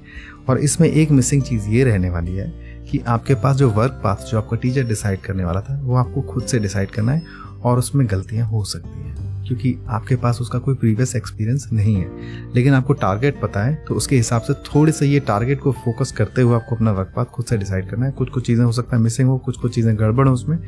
और 0.49 0.59
इसमें 0.59 0.89
एक 0.89 1.11
मिसिंग 1.11 1.43
चीज़ 1.43 1.69
ये 1.69 1.85
रहने 1.85 2.11
वाली 2.11 2.33
है 2.33 2.49
कि 2.91 2.99
आपके 2.99 3.35
पास 3.35 3.57
जो 3.57 3.71
वर्क 3.71 4.01
पाथ 4.05 4.31
जो 4.31 4.39
आपका 4.39 4.57
टीचर 4.57 4.85
डिसाइड 4.85 5.21
करने 5.21 5.45
वाला 5.45 5.61
था, 5.61 5.81
वो 5.83 5.97
आपको 5.97 6.23
खुद 6.23 6.45
से 6.45 6.59
डिसाइड 6.59 6.91
करना 6.91 7.13
है 7.13 7.23
और 7.63 7.79
उसमें 7.79 8.07
गलतियाँ 8.11 8.49
हो 8.49 8.65
सकती 8.65 9.01
हैं। 9.01 9.36
क्योंकि 9.47 9.75
आपके 9.89 10.17
पास 10.17 10.41
उसका 10.41 10.59
कोई 10.59 10.75
प्रीवियस 10.75 11.15
एक्सपीरियंस 11.17 11.69
नहीं 11.73 11.95
है। 11.95 12.53
लेकिन 12.55 12.75
आपको 12.75 12.93
टारगेट 12.95 13.41
पता 13.41 13.65
है 13.65 13.75
तो 13.89 13.95
उसके 13.95 14.17
हिसाब 14.17 14.43
से 14.43 14.55
थोड़े 14.65 14.93
से 14.93 15.07
ये 15.07 15.21
टारगेट 15.23 15.61
को 15.61 15.73
फोकस 15.75 16.13
करते 16.13 16.43
हुए 16.43 16.55
आपको 16.55 16.77
अपना 16.77 16.93
वर्क 16.93 17.13
पाथ 17.17 17.25
खुद 17.27 17.47
से 17.47 17.57
डिसाइड 17.57 17.91
करना 17.91 18.07
है। 18.07 18.13
कुछ 18.13 18.31
कुछ 18.31 18.47
चीज़ें 18.47 18.65
हो 18.65 18.73
सकता 18.73 18.97
है 18.97 19.03
मिसिंग 19.03 19.29
हो, 19.29 19.39
कुछ 19.39 19.57
कुछ 19.57 19.75
चीज़ें 19.75 19.99
गड़बड़ 19.99 20.29
हो 20.29 20.35
उसमें, 20.35 20.59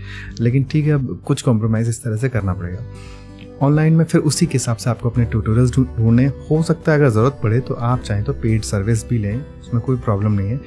लेकिन 0.41 0.65
ठीक 0.65 0.87
है, 0.87 0.93
अब 0.93 1.21
कुछ 1.27 1.43
कॉम्प्रोमाइज़ 1.43 1.89
इस 1.89 2.03
तरह 2.05 2.17
से 2.17 2.29
करना 2.29 2.55
पड़ेगा। 2.55 2.85
ऑनलाइन 3.63 3.95
में 3.95 4.05
फिर 4.05 4.21
उसी 4.21 4.47
के 4.47 4.53
हिसाब 4.53 4.77
से 4.77 4.91
आपको 4.91 5.11
अपने 5.11 5.25
ट्यूटोरियल्स 5.25 5.71
ढूँढने 5.71 6.27
हो। 6.51 6.63
सकता 6.63 6.93
है 6.93 6.99
अगर 6.99 7.09
ज़रूरत 7.11 7.41
पड़े 7.43 7.59
तो 7.61 7.75
आप 7.75 8.01
चाहें 8.01 8.23
तो 8.25 8.33
पेड 8.33 8.63
सर्विस 8.63 9.05
भी 9.09 9.19
लें, 9.19 9.41
उसमें 9.61 9.83
कोई 9.83 9.97
प्रॉब्लम 9.99 10.33
नहीं 10.33 10.51
है। 10.51 10.61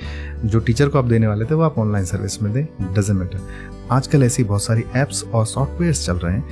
जो 0.46 0.60
टीचर 0.60 0.89
को 0.89 0.98
आप 1.00 1.06
देने 1.06 1.27
वाले 1.27 1.46
थे 1.46 1.56
वो 1.56 1.63
आप 1.63 1.77
ऑनलाइन 1.80 2.06
सर्विस 2.06 2.41
में 2.41 2.51
दें 2.53 2.63
डजेंट 2.84 3.20
मैटर 3.20 3.70
आजकल 3.91 4.24
ऐसी 4.24 4.44
बहुत 4.44 4.63
सारी 4.63 4.84
ऐप्स 4.96 5.24
और 5.25 5.46
सॉफ्टवेयर्स 5.46 6.06
चल 6.06 6.15
रहे 6.15 6.34
हैं, 6.34 6.44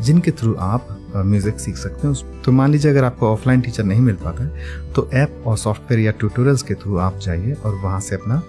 जिनके 0.00 0.30
थ्रू 0.30 0.54
आप 0.54 0.97
म्यूज़िक 1.16 1.58
सीख 1.60 1.76
सकते 1.76 2.06
हैं। 2.06 2.12
उस 2.12 2.24
तो 2.44 2.52
मान 2.52 2.72
लीजिए 2.72 2.90
अगर 2.90 3.04
आपको 3.04 3.28
ऑफलाइन 3.28 3.60
टीचर 3.60 3.84
नहीं 3.84 4.00
मिल 4.00 4.14
पाता 4.16 4.44
है 4.44 4.92
तो 4.92 5.08
ऐप 5.14 5.42
और 5.46 5.56
सॉफ्टवेयर 5.58 6.00
या 6.00 6.12
ट्यूटोरियल्स 6.12 6.62
के 6.62 6.74
थ्रू 6.74 6.96
आप 6.98 7.18
जाइए 7.18 7.52
और 7.54 7.74
वहाँ 7.74 8.00
से 8.00 8.14
अपना 8.16 8.42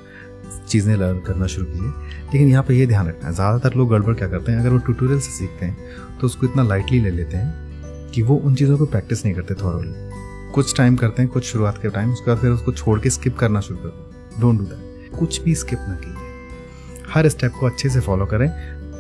चीज़ें 0.70 0.96
लर्न 0.96 1.20
करना 1.22 1.48
शुरू 1.48 1.66
कीजिए। 1.66 1.90
लेकिन 2.24 2.48
यहाँ 2.50 2.64
पर 2.64 2.74
यह 2.74 2.88
ध्यान 2.88 3.08
रखना 3.08 3.28
है, 3.28 3.34
ज़्यादातर 3.34 3.76
लोग 3.78 3.90
गड़बड़ 3.90 4.14
क्या 4.16 4.28
करते 4.28 4.52
हैं, 4.52 4.60
अगर 4.60 4.70
वो 4.70 4.78
ट्यूटोरियल 4.80 5.20
से 5.20 5.32
सीखते 5.32 5.66
हैं 5.66 6.18
तो 6.20 6.28
उसको 6.28 6.48
इतना 6.48 6.64
लाइटली 6.64 7.00
ले 7.00 7.10
लेते 7.12 7.38
हैं 7.38 8.12
कि 8.12 8.22
वो 8.22 8.36
उन 8.38 8.56
चीज़ों 8.56 8.78
को 8.78 8.86
प्रैक्टिस 8.88 9.26
नहीं 9.26 9.36
करते 9.36 9.54
थॉरली 9.56 10.52
कुछ 10.54 10.76
टाइम 10.78 10.96
करते 10.96 11.22
हैं, 11.22 11.32
कुछ 11.32 11.44
शुरुआत 11.46 11.78
के 11.82 11.90
टाइम 11.90 12.12
उसके 12.14 12.32
बाद 12.32 12.38
फिर 12.38 12.52
उसको 12.52 12.72
छोड़ 12.72 13.00
के 13.00 13.10
स्किप 13.10 13.38
करना 13.38 13.60
शुरू 13.62 13.80
कर 13.80 14.42
डोंट 14.42 14.60
डू 14.60 14.66
दैट 14.66 15.18
कुछ 15.20 15.42
भी 15.44 15.56
स्किप 15.56 15.80
ना 15.80 15.96
कीजिए। 15.96 16.28
हर 17.12 17.30
स्टेप 17.30 17.54
को 17.60 17.66
अच्छे 17.66 17.90
से 17.90 18.00
फॉलो 18.00 18.26
करें। 18.26 18.48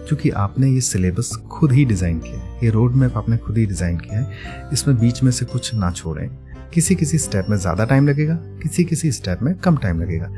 क्योंकि 0.09 0.29
आपने 0.37 0.69
ये 0.69 0.81
सिलेबस 0.81 1.31
खुद 1.51 1.71
ही 1.71 1.85
डिज़ाइन 1.85 2.19
किया 2.19 2.39
है। 2.39 2.57
ये 2.63 2.69
रोड 2.69 2.95
मैप 2.95 3.17
आपने 3.17 3.37
खुद 3.37 3.57
ही 3.57 3.65
डिज़ाइन 3.65 3.97
किया 3.97 4.19
है। 4.19 4.69
इसमें 4.73 4.97
बीच 4.99 5.23
में 5.23 5.31
से 5.31 5.45
कुछ 5.45 5.73
ना 5.75 5.91
छोड़ें। 5.91 6.29
किसी 6.73 6.95
किसी 6.95 7.17
स्टेप 7.17 7.45
में 7.49 7.57
ज़्यादा 7.57 7.85
टाइम 7.85 8.07
लगेगा 8.07 8.35
किसी 8.61 8.83
किसी 8.83 9.11
स्टेप 9.11 9.39
में 9.43 9.53
कम 9.55 9.77
टाइम 9.77 10.01
लगेगा। 10.01 10.29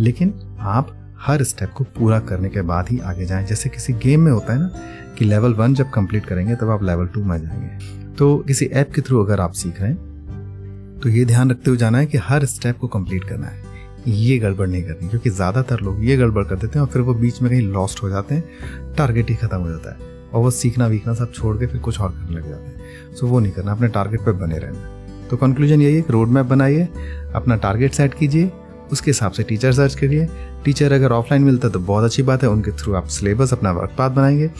लेकिन 0.00 0.32
आप 0.60 0.94
हर 1.20 1.42
स्टेप 1.42 1.70
को 1.70 1.84
पूरा 1.98 2.18
करने 2.20 2.48
के 2.48 2.62
बाद 2.62 2.88
ही 2.88 2.98
आगे 3.00 3.26
जाएँ। 3.26 3.46
जैसे 3.46 3.68
किसी 3.68 3.92
गेम 4.02 4.20
में 4.20 4.32
होता 4.32 4.52
है 4.52 4.58
ना 4.58 4.70
कि 5.18 5.24
लेवल 5.24 5.54
वन 5.54 5.74
जब 5.74 5.90
कंप्लीट 5.90 6.26
करेंगे, 6.26 6.54
तब 6.54 6.70
आप 6.70 6.82
लेवल 6.82 7.06
टू 7.06 7.24
में 7.24 7.38
जाएँगे। 7.38 8.14
तो 8.14 8.36
किसी 8.38 8.66
ऐप 8.66 8.92
के 8.94 9.00
थ्रू 9.00 9.24
अगर 9.24 9.40
आप 9.40 9.52
सीख 9.52 9.80
रहे 9.80 9.90
हैं 9.90 10.06
तो 11.02 11.08
ये 11.08 11.24
ध्यान 11.24 11.50
रखते 11.50 11.70
हुए 11.70 11.78
जाना 11.78 11.98
है 11.98 12.06
कि 12.06 12.18
हर 12.18 12.44
स्टेप 12.46 12.78
को 12.78 12.88
कंप्लीट 12.88 13.24
करना 13.24 13.46
है। 13.46 13.67
ये 14.08 14.38
गड़बड़ 14.38 14.68
नहीं 14.68 14.82
करनी, 14.82 15.08
क्योंकि 15.08 15.30
ज़्यादातर 15.30 15.80
लोग 15.80 16.04
ये 16.04 16.16
गड़बड़ 16.16 16.44
कर 16.44 16.56
देते 16.56 16.78
हैं 16.78 16.80
और 16.80 16.92
फिर 16.92 17.02
वो 17.02 17.14
बीच 17.14 17.40
में 17.42 17.50
कहीं 17.50 17.62
लॉस्ट 17.62 18.02
हो 18.02 18.08
जाते 18.08 18.34
हैं 18.34 18.94
टारगेट 18.96 19.30
ही 19.30 19.34
खत्म 19.36 19.58
हो 19.58 19.70
जाता 19.70 19.92
है 19.92 20.16
और 20.28 20.42
वो 20.42 20.50
सीखना 20.50 20.86
वीखना 20.86 21.14
सब 21.14 21.32
छोड़ 21.32 21.56
के 21.56 21.66
फिर 21.66 21.80
कुछ 21.80 22.00
और 22.00 22.10
करने 22.10 22.36
लग 22.36 22.48
जाते 22.48 22.66
हैं। 22.66 23.14
सो 23.14 23.26
वो 23.26 23.40
नहीं 23.40 23.52
करना, 23.52 23.72
अपने 23.72 23.88
टारगेट 23.88 24.20
पर 24.20 24.32
बने 24.34 24.58
रहना। 24.58 25.26
तो 25.28 25.36
कंक्लूजन 25.36 25.82
यही 25.82 25.94
है 25.94 26.02
कि 26.02 26.12
रोड 26.12 26.28
मैप 26.28 26.46
बनाइए, 26.46 26.88
अपना 27.34 27.56
टारगेट 27.56 27.92
सेट 27.92 28.14
कीजिए 28.14 28.50
उसके 28.92 29.10
हिसाब 29.10 29.32
से 29.32 29.42
टीचर 29.42 29.72
सर्च 29.72 29.94
करिए। 29.94 30.28
टीचर 30.64 30.92
अगर 30.92 31.12
ऑफलाइन 31.12 31.42
मिलता 31.42 31.68
तो 31.68 31.78
बहुत 31.78 32.04
अच्छी 32.04 32.22
बात 32.22 32.42
है, 32.42 32.48
उनके 32.48 32.70
थ्रू 32.70 32.94
आप 32.94 33.06
सिलेबस 33.06 33.52
अपना 33.52 33.72
वर्क 33.72 33.94
पाथ 33.98 34.10
बनाएँगे। 34.10 34.50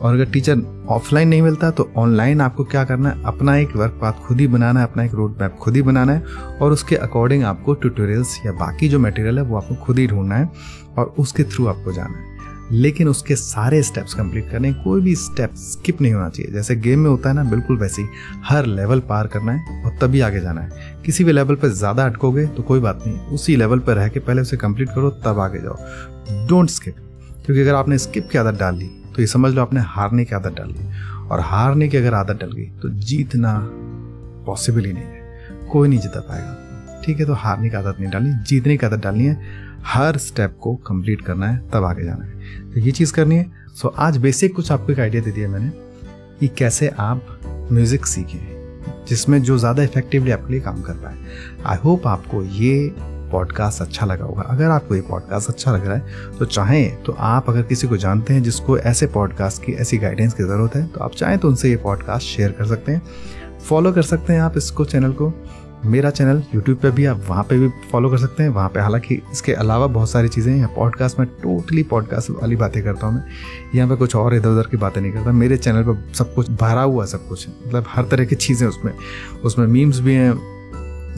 और 0.00 0.14
अगर 0.14 0.24
टीचर 0.24 0.86
ऑफलाइन 0.88 1.28
नहीं 1.28 1.42
मिलता 1.42 1.70
तो 1.70 1.90
ऑनलाइन 1.96 2.40
आपको 2.40 2.64
क्या 2.64 2.84
करना 2.84 3.10
है? 3.10 3.24
अपना 3.24 3.56
एक 3.56 3.76
वर्क 3.76 3.98
पाथ 4.00 4.12
खुद 4.26 4.40
ही 4.40 4.46
बनाना 4.46 4.80
है, 4.80 4.86
अपना 4.86 5.04
एक 5.04 5.14
रोड 5.14 5.36
मैप 5.40 5.56
खुद 5.56 5.76
ही 5.76 5.82
बनाना 5.82 6.12
है 6.12 6.22
और 6.62 6.72
उसके 6.72 6.96
अकॉर्डिंग 6.96 7.44
आपको 7.44 7.74
ट्यूटोरियल्स 7.74 8.38
या 8.46 8.52
बाकी 8.52 8.88
जो 8.88 8.98
मटेरियल 8.98 9.38
है 9.38 9.44
वो 9.44 9.56
आपको 9.56 9.74
खुद 9.74 9.98
ही 9.98 10.06
ढूंढना 10.06 10.36
है 10.36 10.50
और 10.98 11.14
उसके 11.18 11.44
थ्रू 11.44 11.66
आपको 11.66 11.92
जाना 11.92 12.18
है। 12.18 12.27
लेकिन 12.72 13.08
उसके 13.08 13.36
सारे 13.36 13.82
स्टेप्स 13.82 14.14
कंप्लीट 14.14 14.50
करने 14.50 14.72
कोई 14.74 15.00
भी 15.00 15.14
स्टेप 15.16 15.54
स्किप 15.56 16.00
नहीं 16.00 16.12
होना 16.12 16.28
चाहिए। 16.28 16.52
जैसे 16.52 16.76
गेम 16.76 17.00
में 17.00 17.08
होता 17.10 17.28
है 17.28 17.34
ना, 17.34 17.44
बिल्कुल 17.44 17.78
वैसे 17.78 18.02
ही। 18.02 18.08
हर 18.44 18.66
लेवल 18.66 19.00
पार 19.08 19.26
करना 19.26 19.52
है 19.52 19.82
और 19.84 19.96
तभी 20.00 20.20
आगे 20.20 20.40
जाना 20.40 20.60
है। 20.60 21.02
किसी 21.06 21.24
भी 21.24 21.32
लेवल 21.32 21.54
पर 21.54 21.68
ज़्यादा 21.70 22.06
अटकोगे 22.06 22.46
तो 22.46 22.62
कोई 22.62 22.80
बात 22.80 23.02
नहीं। 23.06 23.18
उसी 23.28 23.56
लेवल 23.56 23.78
पर 23.78 23.94
रह 23.94 24.08
के 24.08 24.20
पहले 24.20 24.42
उसे 24.42 24.56
कंप्लीट 24.56 24.88
करो, 24.88 25.10
तब 25.10 25.38
आगे 25.38 25.58
जाओ। 25.58 26.46
डोंट 26.48 26.70
स्किप 26.70 26.96
क्योंकि 27.44 27.60
अगर 27.60 27.74
आपने 27.74 27.98
स्किप 27.98 28.28
की 28.32 28.38
आदत 28.38 28.58
डाल 28.60 28.76
ली 28.76 28.88
तो 29.08 29.22
ये 29.22 29.26
समझ 29.26 29.52
लो 29.52 29.62
आपने 29.62 29.80
हारने 29.82 30.24
की 30.24 30.34
आदत 30.34 30.54
डाल 30.56 30.68
ली। 30.68 31.26
और 31.28 31.40
हारने 31.40 31.88
की 31.88 31.96
अगर 31.96 32.14
आदत 32.14 32.38
डल 32.40 32.52
गई 32.52 32.66
तो 32.82 32.88
जीतना 32.88 33.58
पॉसिबल 34.46 34.84
ही 34.84 34.92
नहीं 34.92 35.04
है। 35.04 35.66
कोई 35.70 35.88
नहीं 35.88 35.98
जीता 36.00 36.20
पाएगा। 36.20 37.02
ठीक 37.04 37.18
है 37.20 37.26
तो 37.26 37.32
हारने 37.34 37.68
की 37.70 37.76
आदत 37.76 38.00
नहीं 38.00 38.10
डालनी। 38.10 38.32
जीतने 38.42 38.76
की 38.76 38.86
आदत 38.86 39.02
डालनी 39.02 39.24
है। 39.24 39.66
हर 39.84 40.16
स्टेप 40.18 40.56
को 40.60 40.74
कंप्लीट 40.86 41.20
करना 41.20 41.46
है, 41.46 41.58
तब 41.70 41.84
आगे 41.84 42.04
जाना 42.04 42.24
है। 42.24 42.37
तो 42.74 42.80
ये 42.80 42.92
चीज़ 42.92 43.12
करनी 43.12 43.36
है। 43.36 43.50
सो 43.74 43.88
आज 43.98 44.16
बेसिक 44.18 44.54
कुछ 44.56 44.70
आपको 44.72 44.92
एक 44.92 45.00
आइडिया 45.00 45.22
दे 45.22 45.30
दिया 45.30 45.48
मैंने 45.48 45.70
कि 46.40 46.48
कैसे 46.58 46.88
आप 46.98 47.68
म्यूज़िक 47.72 48.06
सीखें, 48.06 49.04
जिसमें 49.08 49.40
जो 49.42 49.58
ज़्यादा 49.58 49.82
इफेक्टिवली 49.82 50.30
आपके 50.30 50.52
लिए 50.52 50.60
काम 50.60 50.82
कर 50.82 50.92
पाए। 50.94 51.16
आई 51.66 51.76
होप 51.76 52.06
आपको 52.06 52.42
ये 52.42 52.90
पॉडकास्ट 53.32 53.82
अच्छा 53.82 54.06
लगा 54.06 54.24
होगा। 54.24 54.42
अगर 54.42 54.70
आपको 54.70 54.94
ये 54.94 55.00
पॉडकास्ट 55.00 55.48
अच्छा 55.48 55.72
लग 55.72 55.86
रहा 55.86 55.96
है 55.96 56.36
तो 56.38 56.44
चाहें 56.44 57.02
तो 57.04 57.12
आप 57.12 57.48
अगर 57.50 57.62
किसी 57.62 57.86
को 57.86 57.96
जानते 57.96 58.34
हैं 58.34 58.42
जिसको 58.42 58.78
ऐसे 58.78 59.06
पॉडकास्ट 59.06 59.62
की, 59.62 59.72
ऐसी 59.72 59.98
गाइडेंस 59.98 60.34
की 60.34 60.42
ज़रूरत 60.42 60.76
है 60.76 60.86
तो 60.86 61.00
आप 61.00 61.14
चाहें 61.14 61.38
तो 61.38 61.48
उनसे 61.48 61.70
ये 61.70 61.76
पॉडकास्ट 61.76 62.26
शेयर 62.26 62.52
कर 62.52 62.66
सकते 62.66 62.92
हैं। 62.92 63.02
फॉलो 63.60 63.92
कर 63.92 64.02
सकते 64.02 64.32
हैं 64.32 64.40
आप 64.40 64.56
इसको 64.56 64.84
चैनल 64.84 65.12
को। 65.12 65.32
मेरा 65.88 66.10
चैनल 66.10 66.42
यूट्यूब 66.54 66.78
पे 66.78 66.90
भी 66.90 67.04
आप 67.04 67.22
वहाँ 67.28 67.42
पे 67.42 67.58
भी 67.58 67.68
फॉलो 67.92 68.10
कर 68.10 68.18
सकते 68.18 68.42
हैं। 68.42 68.50
वहाँ 68.50 68.68
पे 68.68 68.80
हालाँकि 68.80 69.22
इसके 69.32 69.52
अलावा 69.52 69.86
बहुत 69.86 70.10
सारी 70.10 70.28
चीज़ें 70.28 70.52
हैं। 70.52 70.74
पॉडकास्ट 70.74 71.18
में 71.18 71.28
टोटली 71.28 71.82
पॉडकास्ट 71.82 72.30
वाली 72.30 72.56
बातें 72.56 72.82
करता 72.84 73.06
हूँ 73.06 73.14
मैं। 73.14 73.24
यहाँ 73.74 73.88
पे 73.88 73.96
कुछ 73.96 74.16
और 74.16 74.34
इधर 74.34 74.48
उधर 74.48 74.68
की 74.70 74.76
बातें 74.76 75.00
नहीं 75.00 75.12
करता। 75.12 75.32
मेरे 75.32 75.56
चैनल 75.56 75.82
पर 75.82 76.14
सब 76.14 76.34
कुछ 76.34 76.50
भरा 76.50 76.82
हुआ 76.82 77.04
सब 77.04 77.28
कुछ। 77.28 77.48
मतलब 77.66 77.84
हर 77.88 78.04
तरह 78.04 78.24
की 78.24 78.34
चीज़ें 78.34 78.68
उसमें। 78.68 78.92
उसमें 79.44 79.66
मीम्स 79.66 80.00
भी 80.00 80.14
हैं, 80.14 80.30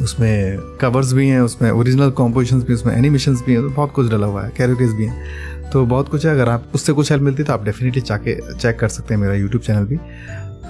उसमें 0.03 0.59
कवर्स 0.81 1.13
भी 1.13 1.29
हैं, 1.29 1.41
उसमें 1.41 1.71
ओरिजिनल 1.71 2.11
कॉम्पोजिशन 2.11 2.61
भी, 2.61 2.75
उसमें 2.75 2.97
एनिमेशन 2.97 3.37
भी 3.37 3.53
हैं 3.53 3.63
तो 3.63 3.69
बहुत 3.69 3.93
कुछ 3.93 4.11
डला 4.11 4.27
हुआ 4.27 4.45
है। 4.45 4.53
कैरोकेज 4.57 4.91
भी 4.91 5.07
हैं। 5.07 5.71
तो 5.71 5.87
बहुत 5.87 6.09
कुछ 6.09 6.27
है। 6.27 6.33
अगर 6.33 6.49
आप, 6.49 6.73
उससे 6.75 6.93
कुछ 6.93 7.11
हेल्प 7.11 7.23
मिलती 7.23 7.43
है 7.43 7.47
तो 7.47 7.53
आप 7.53 7.65
डेफिनेटली 7.65 8.01
जाके 8.01 8.55
चेक 8.55 8.79
कर 8.79 8.89
सकते 8.89 9.15
हैं 9.15 9.21
मेरा 9.21 9.35
यूट्यूब 9.35 9.63
चैनल 9.63 9.85
भी। 9.85 9.97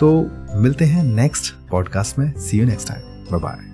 तो 0.01 0.31
मिलते 0.61 0.85
हैं 0.85 1.05
नेक्स्ट 1.05 1.55
पॉडकास्ट 1.71 2.19
में। 2.19 2.33
See 2.39 2.59
you 2.59 2.67
next 2.67 2.89
time 2.89 3.03
bye 3.33 3.41
bye 3.41 3.70